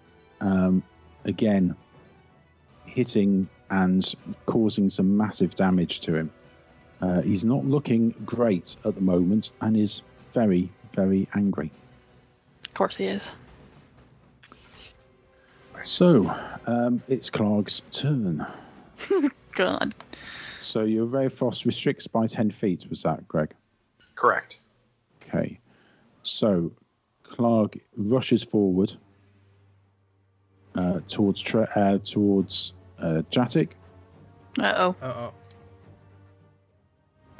um, 0.40 0.82
again, 1.24 1.74
hitting 2.94 3.48
and 3.70 4.14
causing 4.46 4.88
some 4.88 5.16
massive 5.16 5.54
damage 5.54 6.00
to 6.00 6.14
him. 6.14 6.30
Uh, 7.00 7.20
he's 7.22 7.44
not 7.44 7.64
looking 7.64 8.14
great 8.24 8.76
at 8.84 8.94
the 8.94 9.00
moment 9.00 9.50
and 9.60 9.76
is 9.76 10.02
very, 10.32 10.70
very 10.94 11.28
angry. 11.34 11.70
Of 12.66 12.74
course 12.74 12.96
he 12.96 13.06
is. 13.06 13.28
So 15.82 16.34
um, 16.66 17.02
it's 17.08 17.28
Klarg's 17.28 17.82
turn. 17.90 18.46
God. 19.52 19.94
So 20.62 20.84
your 20.84 21.04
Ray 21.04 21.26
of 21.26 21.34
Frost 21.34 21.66
restricts 21.66 22.06
by 22.06 22.26
10 22.26 22.50
feet, 22.50 22.86
was 22.88 23.02
that, 23.02 23.26
Greg? 23.28 23.52
Correct. 24.14 24.60
Okay. 25.22 25.58
So 26.22 26.72
Klarg 27.24 27.80
rushes 27.96 28.44
forward 28.44 28.94
uh, 30.76 31.00
towards 31.08 31.42
tre- 31.42 31.66
uh, 31.74 31.98
towards 32.04 32.72
uh, 32.98 33.22
Jadek 33.30 33.68
Uh 34.58 34.72
oh. 34.76 34.96
Uh-oh. 35.02 35.32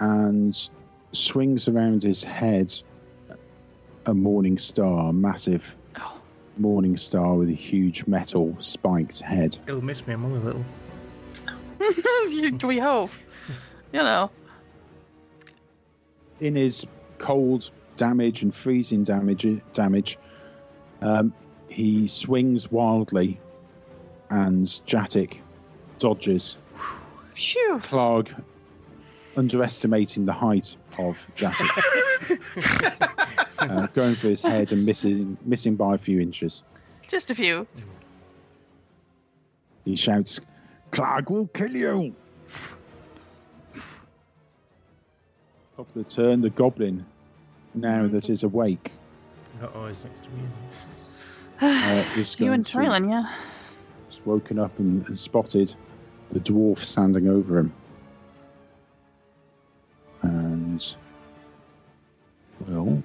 and 0.01 0.69
swings 1.13 1.69
around 1.69 2.03
his 2.03 2.23
head 2.25 2.75
a 4.07 4.13
morning 4.15 4.59
star, 4.59 5.11
a 5.11 5.13
massive 5.13 5.75
Oh. 5.97 6.21
morning 6.59 6.97
star 6.97 7.35
with 7.35 7.49
a 7.49 7.55
huge 7.55 8.07
metal 8.07 8.55
spiked 8.59 9.21
head. 9.21 9.57
It'll 9.67 9.83
miss 9.83 10.07
me. 10.07 10.15
I'm 10.15 10.25
only 10.25 10.41
little. 10.41 10.65
we 12.69 12.79
hope. 12.79 13.11
You 13.93 14.01
know. 14.01 14.31
In 16.41 16.57
his 16.57 16.85
cold 17.19 17.71
damage 17.97 18.43
and 18.43 18.53
freezing 18.55 19.05
damage, 19.05 19.47
damage, 19.73 20.19
um, 21.01 21.33
he 21.69 22.09
swings 22.09 22.71
wildly, 22.73 23.41
and 24.31 24.67
Jadek 24.67 25.39
dodges. 25.99 26.57
Phew. 27.35 27.81
Klarg 27.81 28.43
underestimating 29.37 30.25
the 30.25 30.33
height 30.33 30.77
of 30.99 31.19
Jadek, 31.35 32.39
uh, 33.59 33.87
going 33.89 34.15
for 34.15 34.29
his 34.29 34.43
head 34.43 34.71
and 34.73 34.87
missing 34.87 35.37
missing 35.45 35.75
by 35.75 35.95
a 35.95 35.99
few 35.99 36.21
inches. 36.21 36.63
Just 37.03 37.31
a 37.31 37.35
few. 37.35 37.67
He 39.85 39.97
shouts, 39.97 40.41
"Klarg 40.93 41.31
will 41.31 41.49
kill 41.49 41.75
you!" 41.75 42.15
Top 45.77 45.89
of 45.89 45.95
the 45.95 46.05
turn, 46.05 46.41
the 46.41 46.51
goblin, 46.51 47.05
now 47.75 48.07
that 48.07 48.31
is 48.31 48.45
awake, 48.45 48.93
Uh-oh, 49.61 49.89
he's 49.89 50.05
next 50.05 50.23
to 50.23 50.31
me. 50.31 50.43
uh, 51.61 52.05
is 52.17 52.37
you 52.39 52.53
and 52.53 52.65
to 52.65 52.79
Traylon, 52.79 53.11
yeah. 53.11 53.35
Woken 54.25 54.59
up 54.59 54.79
and, 54.79 55.07
and 55.07 55.19
spotted 55.19 55.75
the 56.31 56.41
dwarf 56.41 56.79
standing 56.79 57.29
over 57.29 57.59
him. 57.59 57.73
And 60.23 60.97
will 62.67 63.03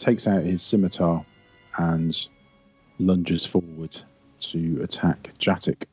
takes 0.00 0.26
out 0.26 0.42
his 0.42 0.62
scimitar 0.62 1.24
and 1.76 2.28
lunges 2.98 3.44
forward 3.44 3.96
to 4.40 4.80
attack 4.82 5.30
Jadek. 5.38 5.84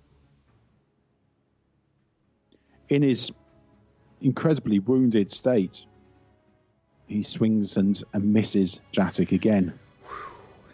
In 2.90 3.02
his 3.02 3.32
incredibly 4.22 4.80
wounded 4.80 5.30
state, 5.30 5.86
he 7.08 7.22
swings 7.22 7.76
and, 7.76 8.02
and 8.14 8.34
misses 8.34 8.80
Jadek 8.94 9.34
again. 9.34 9.78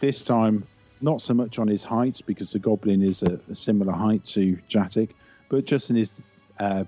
This 0.04 0.22
time, 0.22 0.66
not 1.00 1.22
so 1.22 1.34
much 1.34 1.60
on 1.60 1.70
his 1.70 1.82
height, 1.82 2.20
because 2.26 2.52
the 2.52 2.60
goblin 2.60 3.02
is 3.02 3.24
a, 3.24 3.40
a 3.50 3.56
similar 3.56 3.94
height 3.94 4.26
to 4.26 4.58
Jadek, 4.68 5.12
but 5.48 5.64
just 5.64 5.90
in 5.90 5.96
his 5.96 6.22
uh, 6.60 6.84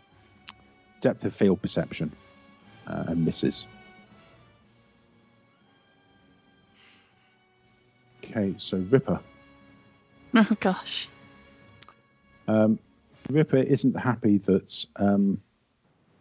depth 1.00 1.24
of 1.24 1.34
field 1.34 1.62
perception 1.62 2.12
uh, 2.88 3.06
and 3.08 3.24
misses. 3.24 3.68
Okay, 8.22 8.54
so 8.58 8.80
Ripper. 8.90 9.18
Oh 10.36 10.58
gosh. 10.60 11.08
Um, 12.50 12.78
Ripper 13.30 13.60
isn't 13.60 13.98
happy 13.98 14.40
that 14.40 14.86
um, 14.98 15.40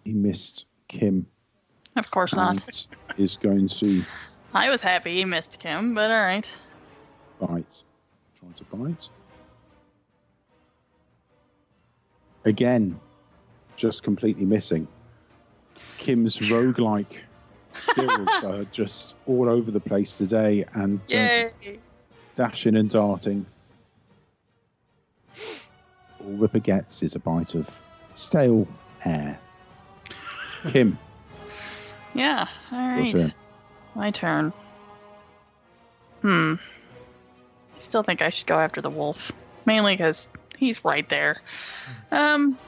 he 0.05 0.13
missed 0.13 0.67
Kim 0.87 1.27
Of 1.97 2.13
course 2.13 2.37
not. 2.37 2.87
is 3.19 3.37
going 3.37 3.69
to 3.69 4.05
I 4.55 4.71
was 4.71 4.81
happy 4.81 5.17
he 5.17 5.25
missed 5.25 5.59
Kim, 5.59 5.93
but 5.95 6.13
all 6.13 6.21
right. 6.21 6.49
Bite. 7.47 7.83
Trying 8.39 8.55
to 8.55 8.65
bite. 8.65 9.09
Again, 12.45 12.99
just 13.77 14.03
completely 14.03 14.45
missing. 14.45 14.87
Kim's 15.99 16.39
roguelike 16.51 17.17
skills 17.75 18.45
are 18.45 18.65
just 18.67 19.17
all 19.27 19.49
over 19.49 19.71
the 19.71 19.81
place 19.81 20.17
today 20.17 20.65
and 20.75 21.01
uh, 21.15 21.49
dashing 22.35 22.77
and 22.77 22.91
darting. 22.91 23.47
All 26.21 26.33
Ripper 26.37 26.61
gets 26.61 27.03
is 27.03 27.15
a 27.17 27.19
bite 27.19 27.55
of 27.55 27.69
stale 28.15 28.67
air. 29.05 29.39
Kim, 30.69 30.99
Yeah. 32.15 32.47
all 32.73 32.79
right. 32.79 33.13
your 33.13 33.23
turn. 33.25 33.35
My 33.95 34.11
turn. 34.11 34.53
Hmm. 36.23 36.55
I 37.85 37.87
still 37.87 38.03
think 38.03 38.23
I 38.23 38.31
should 38.31 38.47
go 38.47 38.59
after 38.59 38.81
the 38.81 38.89
wolf, 38.89 39.31
mainly 39.67 39.93
because 39.95 40.27
he's 40.57 40.83
right 40.87 41.07
there. 41.11 41.37
Um, 42.11 42.59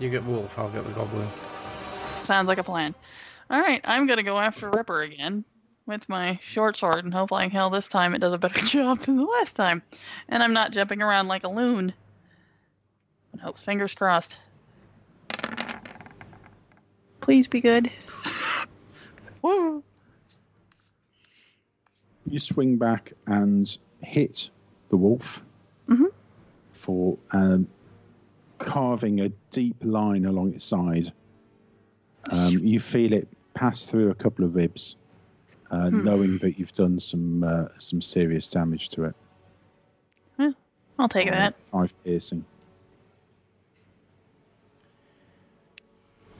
You 0.00 0.10
get 0.10 0.24
wolf, 0.24 0.58
I'll 0.58 0.68
get 0.70 0.82
the 0.84 0.90
goblin. 0.90 1.28
sounds 2.24 2.48
like 2.48 2.58
a 2.58 2.64
plan. 2.64 2.96
All 3.48 3.60
right, 3.60 3.80
I'm 3.84 4.08
gonna 4.08 4.24
go 4.24 4.38
after 4.38 4.68
Ripper 4.68 5.02
again 5.02 5.44
with 5.86 6.08
my 6.08 6.40
short 6.42 6.76
sword, 6.76 7.04
and 7.04 7.14
hopefully, 7.14 7.48
hell, 7.48 7.70
this 7.70 7.86
time 7.86 8.12
it 8.12 8.18
does 8.18 8.32
a 8.34 8.38
better 8.38 8.60
job 8.66 8.98
than 9.02 9.16
the 9.16 9.22
last 9.24 9.54
time, 9.54 9.82
and 10.28 10.42
I'm 10.42 10.52
not 10.52 10.72
jumping 10.72 11.00
around 11.00 11.28
like 11.28 11.44
a 11.44 11.48
loon. 11.48 11.92
And 13.32 13.40
hopes, 13.40 13.62
fingers 13.62 13.94
crossed. 13.94 14.36
Please 17.20 17.46
be 17.46 17.60
good. 17.60 17.92
Woo! 19.42 19.84
You 22.30 22.38
swing 22.38 22.76
back 22.76 23.12
and 23.26 23.76
hit 24.02 24.50
the 24.90 24.96
wolf 24.96 25.42
Mhm. 25.88 26.12
for 26.72 27.18
um, 27.32 27.66
carving 28.58 29.20
a 29.20 29.28
deep 29.50 29.76
line 29.82 30.24
along 30.26 30.54
its 30.54 30.64
side. 30.64 31.12
Um, 32.30 32.58
you 32.58 32.80
feel 32.80 33.12
it 33.12 33.28
pass 33.54 33.86
through 33.86 34.10
a 34.10 34.14
couple 34.14 34.44
of 34.44 34.54
ribs, 34.54 34.96
uh, 35.70 35.88
Hmm. 35.90 36.04
knowing 36.04 36.38
that 36.38 36.58
you've 36.58 36.72
done 36.72 36.98
some 37.00 37.42
uh, 37.44 37.68
some 37.78 38.00
serious 38.02 38.50
damage 38.50 38.88
to 38.90 39.04
it. 39.04 39.14
I'll 41.00 41.08
take 41.08 41.30
that. 41.30 41.54
Five 41.70 41.94
piercing. 42.02 42.44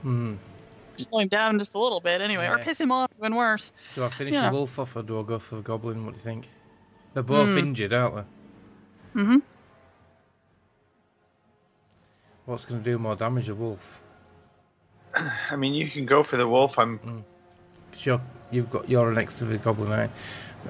Hmm. 0.01 0.35
Slow 0.99 1.19
him 1.19 1.27
down 1.29 1.57
just 1.59 1.75
a 1.75 1.79
little 1.79 1.99
bit, 2.01 2.21
anyway, 2.21 2.45
or 2.47 2.57
Yeah. 2.57 2.63
piss 2.63 2.79
him 2.79 2.91
off 2.91 3.09
even 3.19 3.35
worse. 3.35 3.71
Do 3.95 4.03
I 4.03 4.09
finish 4.09 4.33
Yeah. 4.33 4.49
the 4.49 4.55
wolf 4.55 4.77
off 4.79 4.95
or 4.95 5.01
do 5.03 5.19
I 5.19 5.23
go 5.23 5.39
for 5.39 5.55
the 5.57 5.61
goblin? 5.61 6.05
What 6.05 6.13
do 6.13 6.17
you 6.17 6.23
think? 6.23 6.49
They're 7.13 7.23
both 7.23 7.49
Hmm. 7.49 7.57
injured, 7.57 7.93
aren't 7.93 8.15
they? 8.15 9.21
Mm-hmm. 9.21 9.37
What's 12.45 12.65
going 12.65 12.83
to 12.83 12.89
do 12.91 12.97
more 12.97 13.15
damage, 13.15 13.49
a 13.49 13.55
wolf? 13.55 14.01
I 15.49 15.55
mean, 15.55 15.73
you 15.73 15.89
can 15.89 16.05
go 16.05 16.23
for 16.23 16.37
the 16.37 16.47
wolf. 16.47 16.77
I'm. 16.77 17.23
Cause 17.91 18.05
you're, 18.05 18.21
you've 18.51 18.69
got 18.69 18.87
you're 18.89 19.11
next 19.11 19.39
to 19.39 19.45
the 19.45 19.57
goblin. 19.57 19.89
Right? 19.89 20.11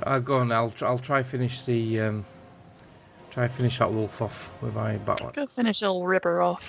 I'll 0.03 0.21
go 0.21 0.38
on. 0.38 0.51
I'll 0.51 0.69
tr- 0.69 0.86
I'll 0.86 0.97
try 0.97 1.23
finish 1.23 1.65
the 1.65 1.99
um, 1.99 2.25
try 3.32 3.47
finish 3.49 3.80
that 3.80 3.91
wolf 3.91 4.21
off 4.21 4.53
with 4.61 4.73
my 4.75 4.97
battle. 4.99 5.32
Go 5.32 5.43
axe. 5.43 5.55
finish 5.55 5.84
old 5.84 6.07
Ripper 6.07 6.41
off. 6.41 6.63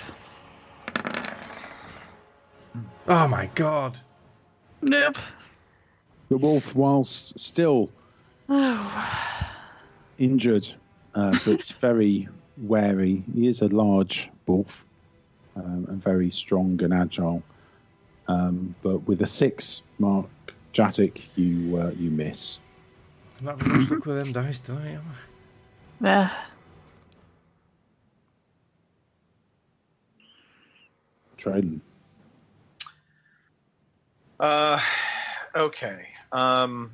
Oh 3.07 3.27
my 3.27 3.49
god! 3.55 3.99
Nope. 4.81 5.17
The 6.29 6.37
wolf, 6.37 6.75
whilst 6.75 7.39
still 7.39 7.89
injured 10.17 10.67
uh, 11.15 11.37
but 11.45 11.67
very 11.81 12.27
wary, 12.57 13.23
he 13.33 13.47
is 13.47 13.61
a 13.61 13.67
large 13.67 14.29
wolf 14.45 14.85
um, 15.55 15.85
and 15.89 16.01
very 16.01 16.29
strong 16.29 16.81
and 16.83 16.93
agile. 16.93 17.43
Um, 18.27 18.75
but 18.81 18.99
with 19.07 19.21
a 19.21 19.27
six 19.27 19.81
mark, 19.99 20.29
Jadek, 20.73 21.21
you 21.35 21.77
uh, 21.79 21.91
you 21.97 22.11
miss. 22.11 22.59
I'm 23.39 23.45
not 23.45 23.61
having 23.61 23.81
much 23.81 23.91
luck 23.91 24.05
with 24.05 24.23
them 24.23 24.31
dice 24.31 24.59
tonight. 24.59 24.91
Am 24.91 25.01
I? 26.01 26.07
Yeah. 26.07 26.31
Traden. 31.37 31.81
Uh, 34.41 34.79
okay. 35.55 36.07
Um, 36.31 36.91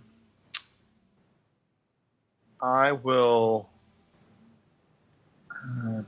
I 2.62 2.92
will. 2.92 3.70
Uh, 5.52 6.02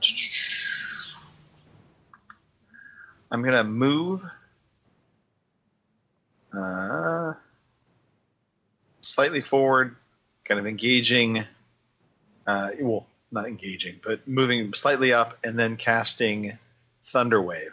I'm 3.30 3.42
gonna 3.42 3.64
move. 3.64 4.22
Uh, 6.56 7.34
slightly 9.00 9.40
forward, 9.40 9.96
kind 10.44 10.60
of 10.60 10.66
engaging. 10.66 11.44
Uh, 12.46 12.70
well, 12.80 13.06
not 13.30 13.46
engaging, 13.46 14.00
but 14.04 14.26
moving 14.26 14.74
slightly 14.74 15.12
up, 15.12 15.38
and 15.44 15.56
then 15.58 15.76
casting 15.76 16.58
Thunderwave. 17.04 17.70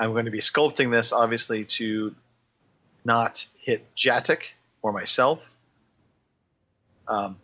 I'm 0.00 0.12
going 0.12 0.24
to 0.24 0.30
be 0.30 0.40
sculpting 0.40 0.90
this, 0.90 1.12
obviously, 1.12 1.64
to 1.64 2.14
not 3.08 3.46
hit 3.58 3.84
Jadek 3.96 4.42
or 4.82 4.92
myself. 4.92 5.40
Um, 7.08 7.38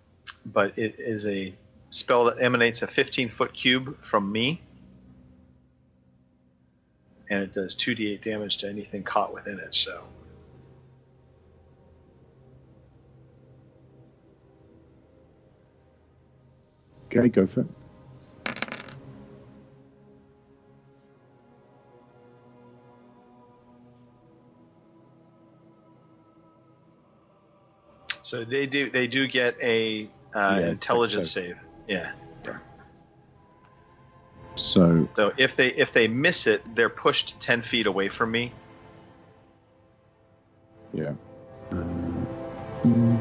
but 0.44 0.78
it 0.78 0.96
is 0.98 1.26
a 1.26 1.54
spell 1.90 2.26
that 2.26 2.36
emanates 2.40 2.82
a 2.82 2.86
15 2.86 3.30
foot 3.30 3.54
cube 3.54 3.96
from 4.02 4.30
me. 4.30 4.60
And 7.30 7.42
it 7.42 7.52
does 7.52 7.74
2d8 7.74 8.22
damage 8.22 8.58
to 8.58 8.68
anything 8.68 9.02
caught 9.02 9.32
within 9.32 9.58
it. 9.58 9.74
So 9.74 10.02
Okay, 17.06 17.28
go 17.28 17.46
for 17.46 17.60
it. 17.60 17.66
So 28.34 28.44
they 28.44 28.66
do 28.66 28.90
they 28.90 29.06
do 29.06 29.28
get 29.28 29.54
a 29.62 30.08
uh, 30.34 30.58
Yeah, 30.60 30.70
intelligence 30.70 31.30
save. 31.30 31.56
Yeah. 31.86 32.10
So 34.56 35.08
So 35.14 35.32
if 35.36 35.54
they 35.54 35.68
if 35.68 35.92
they 35.92 36.08
miss 36.08 36.48
it, 36.48 36.74
they're 36.74 36.88
pushed 36.88 37.38
10 37.38 37.62
feet 37.62 37.86
away 37.86 38.08
from 38.08 38.32
me. 38.32 38.52
yeah. 40.92 41.12
Um, 41.70 42.26
mm, 42.84 43.20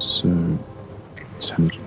so 0.00 0.28
intelligence. 1.38 1.85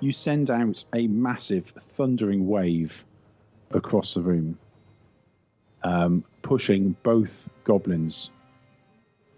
You 0.00 0.12
send 0.12 0.50
out 0.50 0.84
a 0.94 1.06
massive 1.06 1.66
thundering 1.66 2.46
wave 2.48 3.04
across 3.72 4.14
the 4.14 4.20
room, 4.20 4.58
um, 5.82 6.24
pushing 6.42 6.96
both 7.02 7.48
goblins 7.64 8.30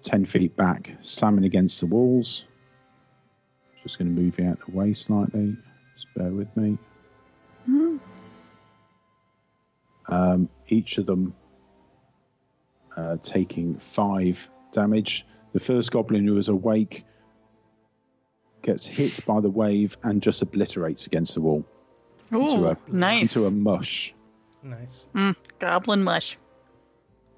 10 0.02 0.24
feet 0.24 0.54
back, 0.56 0.90
slamming 1.00 1.44
against 1.44 1.80
the 1.80 1.86
walls. 1.86 2.44
Just 3.82 3.98
going 3.98 4.14
to 4.14 4.20
move 4.20 4.38
you 4.38 4.46
out 4.46 4.60
of 4.60 4.66
the 4.66 4.78
way 4.78 4.94
slightly. 4.94 5.56
Just 5.94 6.06
bear 6.14 6.30
with 6.30 6.54
me. 6.56 6.78
Mhm. 7.68 8.00
Um, 10.06 10.48
each 10.68 10.98
of 10.98 11.06
them 11.06 11.34
uh, 12.96 13.16
taking 13.22 13.76
five 13.76 14.48
damage. 14.72 15.26
The 15.52 15.60
first 15.60 15.90
goblin 15.90 16.26
who 16.26 16.34
was 16.34 16.48
awake 16.48 17.04
gets 18.64 18.84
hit 18.84 19.20
by 19.26 19.40
the 19.40 19.48
wave 19.50 19.96
and 20.02 20.20
just 20.20 20.42
obliterates 20.42 21.06
against 21.06 21.34
the 21.34 21.40
wall 21.40 21.64
Ooh, 22.32 22.66
a- 22.66 22.76
nice. 22.88 23.22
into 23.36 23.46
a 23.46 23.50
mush. 23.50 24.12
Nice. 24.62 25.06
Mm, 25.14 25.36
goblin 25.60 26.02
mush. 26.02 26.38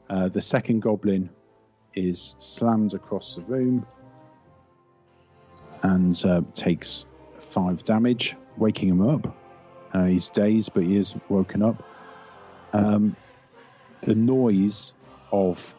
Uh, 0.09 0.29
the 0.29 0.41
second 0.41 0.81
goblin 0.81 1.29
is 1.95 2.37
slammed 2.39 2.95
across 2.95 3.35
the 3.35 3.43
room 3.43 3.85
and 5.83 6.25
uh, 6.25 6.41
takes 6.55 7.07
five 7.41 7.83
damage, 7.85 8.37
waking 8.57 8.89
him 8.89 9.07
up. 9.07 9.37
Uh, 9.93 10.05
he's 10.05 10.31
dazed, 10.31 10.73
but 10.75 10.85
he 10.85 10.97
is 10.97 11.15
woken 11.29 11.63
up. 11.63 11.83
Um, 12.73 13.17
the 14.03 14.15
noise 14.15 14.93
of 15.33 15.75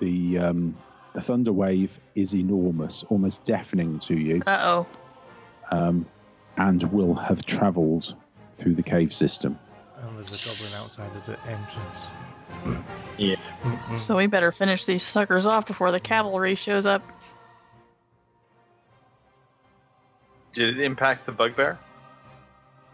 the 0.00 0.38
um, 0.38 0.76
the 1.14 1.20
thunder 1.20 1.52
wave 1.52 1.98
is 2.14 2.34
enormous, 2.34 3.04
almost 3.08 3.44
deafening 3.44 3.98
to 4.00 4.16
you, 4.16 4.42
Uh 4.46 4.58
oh. 4.60 4.86
um, 5.76 6.06
and 6.56 6.82
will 6.92 7.14
have 7.14 7.44
travelled 7.44 8.14
through 8.54 8.74
the 8.74 8.82
cave 8.82 9.12
system. 9.12 9.58
And 9.98 10.16
there's 10.16 10.28
a 10.32 10.48
goblin 10.48 10.72
outside 10.82 11.14
of 11.16 11.26
the 11.26 11.38
entrance. 11.48 12.08
Yeah. 13.18 13.36
Mm-mm. 13.62 13.96
So 13.98 14.16
we 14.16 14.26
better 14.26 14.50
finish 14.50 14.86
these 14.86 15.02
suckers 15.02 15.44
off 15.44 15.66
before 15.66 15.92
the 15.92 16.00
cavalry 16.00 16.54
shows 16.54 16.86
up. 16.86 17.02
Did 20.54 20.78
it 20.78 20.84
impact 20.84 21.26
the 21.26 21.32
bugbear? 21.32 21.78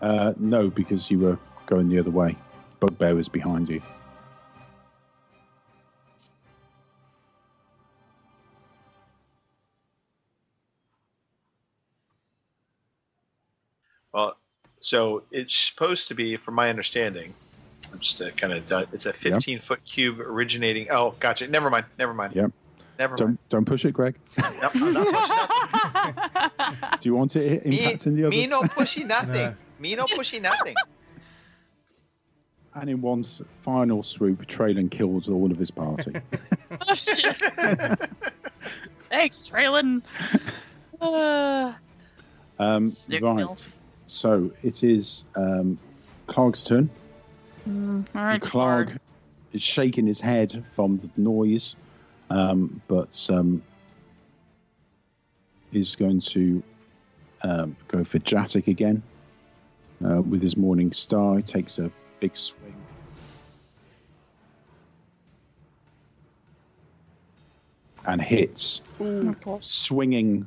Uh, 0.03 0.35
no, 0.37 0.69
because 0.69 1.11
you 1.11 1.21
were 1.21 1.39
going 1.67 1.89
the 1.89 1.99
other 2.01 2.11
way. 2.11 2.37
Bugbear 2.81 3.15
was 3.15 3.29
behind 3.29 3.69
you. 3.69 3.81
Well, 14.13 14.37
so 14.81 15.23
it's 15.31 15.55
supposed 15.55 16.09
to 16.09 16.15
be, 16.15 16.37
from 16.37 16.55
my 16.55 16.71
understanding, 16.71 17.35
I'm 17.93 17.99
just 17.99 18.21
uh, 18.21 18.31
kind 18.31 18.53
of, 18.53 18.93
it's 18.93 19.07
a 19.07 19.13
15 19.13 19.61
foot 19.61 19.85
cube 19.85 20.21
originating. 20.21 20.91
Oh, 20.91 21.15
gotcha. 21.21 21.49
Never 21.49 21.71
mind. 21.71 21.87
Never 21.99 22.15
mind. 22.15 22.35
Yep. 22.35 22.53
Never 22.99 23.13
mind. 23.13 23.19
Don't 23.19 23.49
don't 23.49 23.65
push 23.65 23.85
it, 23.85 23.93
Greg. 23.93 24.17
Nope, 24.39 24.73
I'm 24.75 24.93
not 24.93 25.07
pushing. 26.55 26.99
Do 27.01 27.09
you 27.09 27.15
want 27.15 27.31
to 27.33 27.41
it 27.41 27.67
me, 27.67 27.79
impacting 27.79 28.17
the 28.17 28.25
others? 28.25 28.37
me 28.39 28.47
no 28.47 28.63
pushy 28.63 29.07
nothing. 29.07 29.35
No. 29.35 29.55
Me 29.79 29.95
no 29.95 30.07
pushy 30.07 30.41
nothing. 30.41 30.75
And 32.75 32.91
in 32.91 33.01
one 33.01 33.25
final 33.63 34.03
swoop, 34.03 34.47
Traylon 34.47 34.91
kills 34.91 35.29
all 35.29 35.51
of 35.51 35.59
his 35.59 35.71
party. 35.71 36.15
oh 36.89 36.95
shit. 36.95 37.37
Thanks, 39.09 39.49
Traylon. 39.49 40.03
Uh, 41.01 41.73
um, 42.59 42.93
right. 43.09 43.23
milk. 43.37 43.59
So 44.07 44.51
it 44.63 44.83
is 44.85 45.25
um, 45.35 45.79
Klarg's 46.29 46.63
turn. 46.63 46.89
Mm, 47.69 48.07
all 48.15 48.23
right, 48.25 48.41
Klarg 48.41 48.89
Klarg. 48.91 48.99
is 49.53 49.63
shaking 49.63 50.07
his 50.07 50.21
head 50.21 50.65
from 50.75 50.99
the 50.99 51.11
noise, 51.17 51.75
um, 52.31 52.81
but 52.89 53.27
um, 53.31 53.63
is 55.73 55.97
going 55.97 56.21
to 56.21 56.63
um, 57.43 57.77
go 57.89 58.05
for 58.05 58.19
Jadek 58.21 58.69
again 58.69 59.03
uh, 60.05 60.23
with 60.23 60.43
his 60.43 60.57
Morning 60.57 60.93
Star. 60.93 61.37
He 61.37 61.43
takes 61.43 61.79
a 61.79 61.91
big 62.21 62.37
swing. 62.37 62.75
And 68.09 68.23
hits, 68.23 68.83
Of 69.01 69.41
course. 69.41 69.67
swinging 69.67 70.47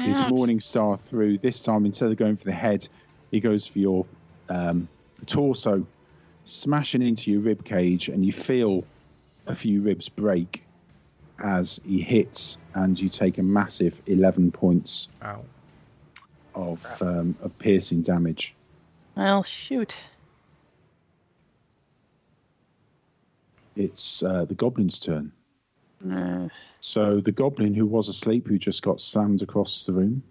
his 0.00 0.18
Ouch. 0.18 0.30
Morning 0.30 0.60
Star 0.60 0.96
through. 0.96 1.38
This 1.38 1.60
time, 1.60 1.86
instead 1.86 2.10
of 2.10 2.16
going 2.16 2.36
for 2.36 2.44
the 2.44 2.52
head, 2.52 2.86
he 3.30 3.40
goes 3.40 3.66
for 3.66 3.78
your 3.78 4.06
um, 4.48 4.88
torso, 5.26 5.86
smashing 6.44 7.02
into 7.02 7.30
your 7.30 7.40
rib 7.40 7.64
cage, 7.64 8.08
and 8.08 8.24
you 8.24 8.32
feel 8.32 8.84
a 9.46 9.54
few 9.54 9.80
ribs 9.80 10.08
break 10.08 10.64
as 11.42 11.80
he 11.84 12.00
hits, 12.00 12.58
and 12.74 12.98
you 12.98 13.08
take 13.08 13.38
a 13.38 13.42
massive 13.42 14.00
11 14.06 14.50
points 14.50 15.08
Ow. 15.22 15.44
of, 16.54 16.80
um, 17.00 17.36
of 17.42 17.56
piercing 17.58 18.02
damage. 18.02 18.54
Well, 19.16 19.42
shoot. 19.42 19.96
It's 23.76 24.24
uh, 24.24 24.44
the 24.44 24.54
goblin's 24.54 24.98
turn. 24.98 25.30
So 26.80 27.20
the 27.20 27.32
goblin 27.32 27.74
who 27.74 27.86
was 27.86 28.08
asleep, 28.08 28.46
who 28.46 28.58
just 28.58 28.82
got 28.82 29.00
slammed 29.00 29.42
across 29.42 29.84
the 29.84 29.92
room, 29.92 30.22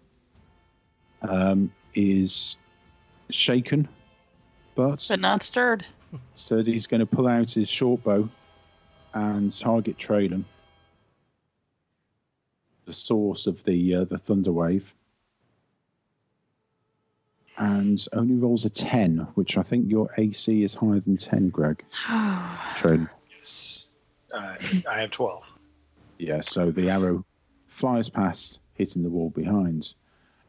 um, 1.22 1.72
is 1.94 2.58
shaken, 3.30 3.88
but 4.76 5.06
but 5.10 5.20
not 5.20 5.44
stirred. 5.44 5.86
said 6.36 6.68
he's 6.68 6.88
going 6.88 7.00
to 7.00 7.06
pull 7.06 7.28
out 7.28 7.52
his 7.52 7.70
short 7.70 8.04
bow 8.04 8.30
and 9.14 9.58
target 9.60 9.98
Traylon, 9.98 10.46
the 12.86 12.94
source 12.94 13.48
of 13.48 13.64
the 13.66 13.96
uh, 13.96 14.04
the 14.06 14.18
thunder 14.18 14.52
wave, 14.54 14.94
and 17.58 18.06
only 18.14 18.36
rolls 18.36 18.64
a 18.64 18.70
ten, 18.70 19.28
which 19.36 19.58
I 19.58 19.64
think 19.64 19.90
your 19.90 20.10
AC 20.18 20.64
is 20.64 20.74
higher 20.74 21.02
than 21.02 21.18
ten, 21.18 21.50
Greg. 21.50 21.84
Traylon. 22.06 23.10
Yes. 23.38 23.88
Uh, 24.34 24.56
I 24.90 25.02
have 25.02 25.12
12. 25.12 25.44
Yeah, 26.18 26.42
so 26.42 26.72
the 26.72 26.90
arrow 26.90 27.26
flies 27.68 28.10
past, 28.10 28.60
hitting 28.74 29.04
the 29.04 29.10
wall 29.10 29.30
behind. 29.30 29.94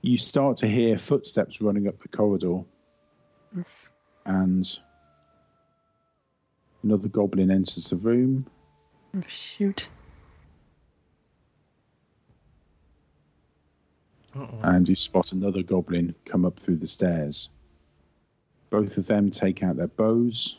You 0.02 0.16
start 0.16 0.56
to 0.58 0.68
hear 0.68 0.96
footsteps 0.96 1.60
running 1.60 1.88
up 1.88 2.00
the 2.00 2.08
corridor, 2.08 2.62
and 4.24 4.78
another 6.82 7.08
goblin 7.08 7.50
enters 7.50 7.90
the 7.90 7.96
room. 7.96 8.46
Oh, 9.16 9.22
shoot. 9.26 9.88
Uh-oh. 14.36 14.60
and 14.62 14.86
you 14.88 14.94
spot 14.94 15.32
another 15.32 15.62
goblin 15.62 16.14
come 16.26 16.44
up 16.44 16.60
through 16.60 16.76
the 16.76 16.86
stairs. 16.86 17.48
Both 18.70 18.98
of 18.98 19.06
them 19.06 19.30
take 19.30 19.62
out 19.62 19.76
their 19.76 19.88
bows 19.88 20.56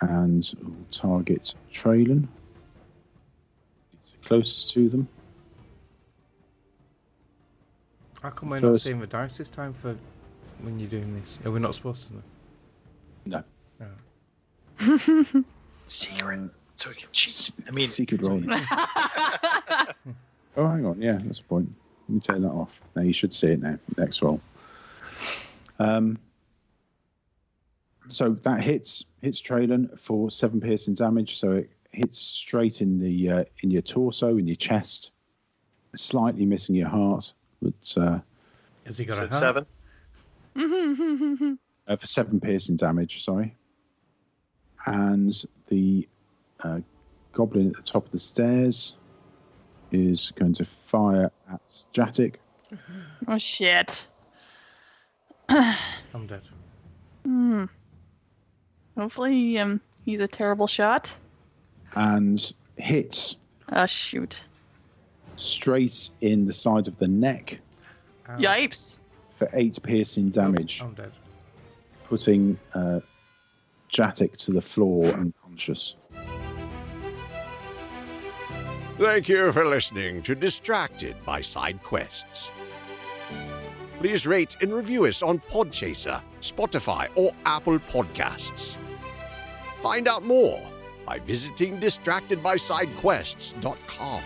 and 0.00 0.52
we'll 0.62 0.74
target 0.90 1.54
Traylon. 1.72 2.26
It's 4.02 4.14
closest 4.26 4.72
to 4.72 4.88
them. 4.88 5.08
How 8.22 8.30
come 8.30 8.50
we're 8.50 8.60
not 8.60 8.80
seeing 8.80 9.00
the 9.00 9.06
dice 9.06 9.38
this 9.38 9.48
time 9.50 9.72
for 9.72 9.96
when 10.60 10.78
you're 10.78 10.90
doing 10.90 11.18
this? 11.18 11.38
Are 11.44 11.50
we 11.50 11.58
not 11.60 11.74
supposed 11.74 12.06
to? 12.08 12.14
know? 12.14 12.22
No. 13.26 13.42
No. 13.80 15.44
Secret. 15.86 16.50
So 16.76 16.88
we 16.88 16.94
can 16.94 17.08
cheat. 17.12 17.50
I 17.66 17.70
mean, 17.72 17.88
secret 17.88 18.22
roll. 18.22 18.42
oh, 20.56 20.68
hang 20.68 20.86
on. 20.86 21.00
Yeah, 21.00 21.18
that's 21.22 21.40
a 21.40 21.42
point. 21.44 21.70
Let 22.08 22.14
me 22.14 22.20
take 22.20 22.40
that 22.40 22.48
off. 22.48 22.80
Now 22.96 23.02
you 23.02 23.12
should 23.12 23.34
see 23.34 23.48
it 23.48 23.60
now. 23.60 23.78
Next 23.96 24.22
roll. 24.22 24.40
Um. 25.78 26.18
So 28.08 28.30
that 28.30 28.62
hits 28.62 29.04
hits 29.22 29.40
Traylon 29.40 29.98
for 29.98 30.30
seven 30.30 30.60
piercing 30.60 30.94
damage. 30.94 31.38
So 31.38 31.52
it 31.52 31.70
hits 31.92 32.18
straight 32.18 32.80
in 32.80 32.98
the 32.98 33.30
uh, 33.30 33.44
in 33.62 33.70
your 33.70 33.82
torso, 33.82 34.36
in 34.38 34.46
your 34.46 34.56
chest, 34.56 35.10
slightly 35.94 36.44
missing 36.46 36.74
your 36.74 36.88
heart, 36.88 37.32
but 37.62 37.94
uh, 37.96 38.18
Has 38.86 38.98
he 38.98 39.04
got 39.04 39.18
a 39.18 39.28
heart? 39.28 39.66
seven? 40.54 41.58
uh, 41.88 41.96
for 41.96 42.06
seven 42.06 42.40
piercing 42.40 42.76
damage. 42.76 43.22
Sorry. 43.24 43.54
And 44.86 45.32
the 45.68 46.08
uh, 46.60 46.80
goblin 47.32 47.68
at 47.68 47.76
the 47.76 47.82
top 47.82 48.06
of 48.06 48.12
the 48.12 48.18
stairs 48.18 48.94
is 49.92 50.32
going 50.36 50.54
to 50.54 50.64
fire 50.64 51.30
at 51.52 51.60
Jadek. 51.92 52.36
oh 53.28 53.38
shit. 53.38 54.06
I'm 55.48 56.26
dead. 56.26 56.42
Hmm. 57.24 57.64
Hopefully, 59.00 59.58
um, 59.58 59.80
he's 60.04 60.20
a 60.20 60.28
terrible 60.28 60.66
shot. 60.66 61.10
and 61.94 62.52
hits 62.76 63.36
Oh 63.72 63.86
shoot. 63.86 64.44
straight 65.36 66.10
in 66.20 66.44
the 66.44 66.52
side 66.52 66.86
of 66.86 66.98
the 66.98 67.08
neck 67.08 67.58
Ow. 68.28 68.36
Yipes. 68.36 68.98
for 69.36 69.48
eight 69.54 69.82
piercing 69.82 70.28
damage, 70.28 70.82
I'm 70.82 70.92
dead. 70.92 71.12
putting 72.10 72.58
uh, 72.74 73.00
Jadek 73.90 74.36
to 74.36 74.52
the 74.52 74.60
floor 74.60 75.06
unconscious. 75.06 75.96
Thank 78.98 79.30
you 79.30 79.50
for 79.52 79.64
listening 79.64 80.20
to 80.24 80.34
Distracted 80.34 81.16
by 81.24 81.40
Side 81.40 81.82
Quests. 81.82 82.50
Please 83.98 84.26
rate 84.26 84.56
and 84.60 84.74
review 84.74 85.06
us 85.06 85.22
on 85.22 85.38
Podchaser, 85.50 86.20
Spotify, 86.42 87.08
or 87.14 87.32
Apple 87.46 87.78
Podcasts. 87.78 88.76
Find 89.80 90.06
out 90.08 90.22
more 90.22 90.60
by 91.06 91.20
visiting 91.20 91.80
distractedbysidequests.com. 91.80 94.22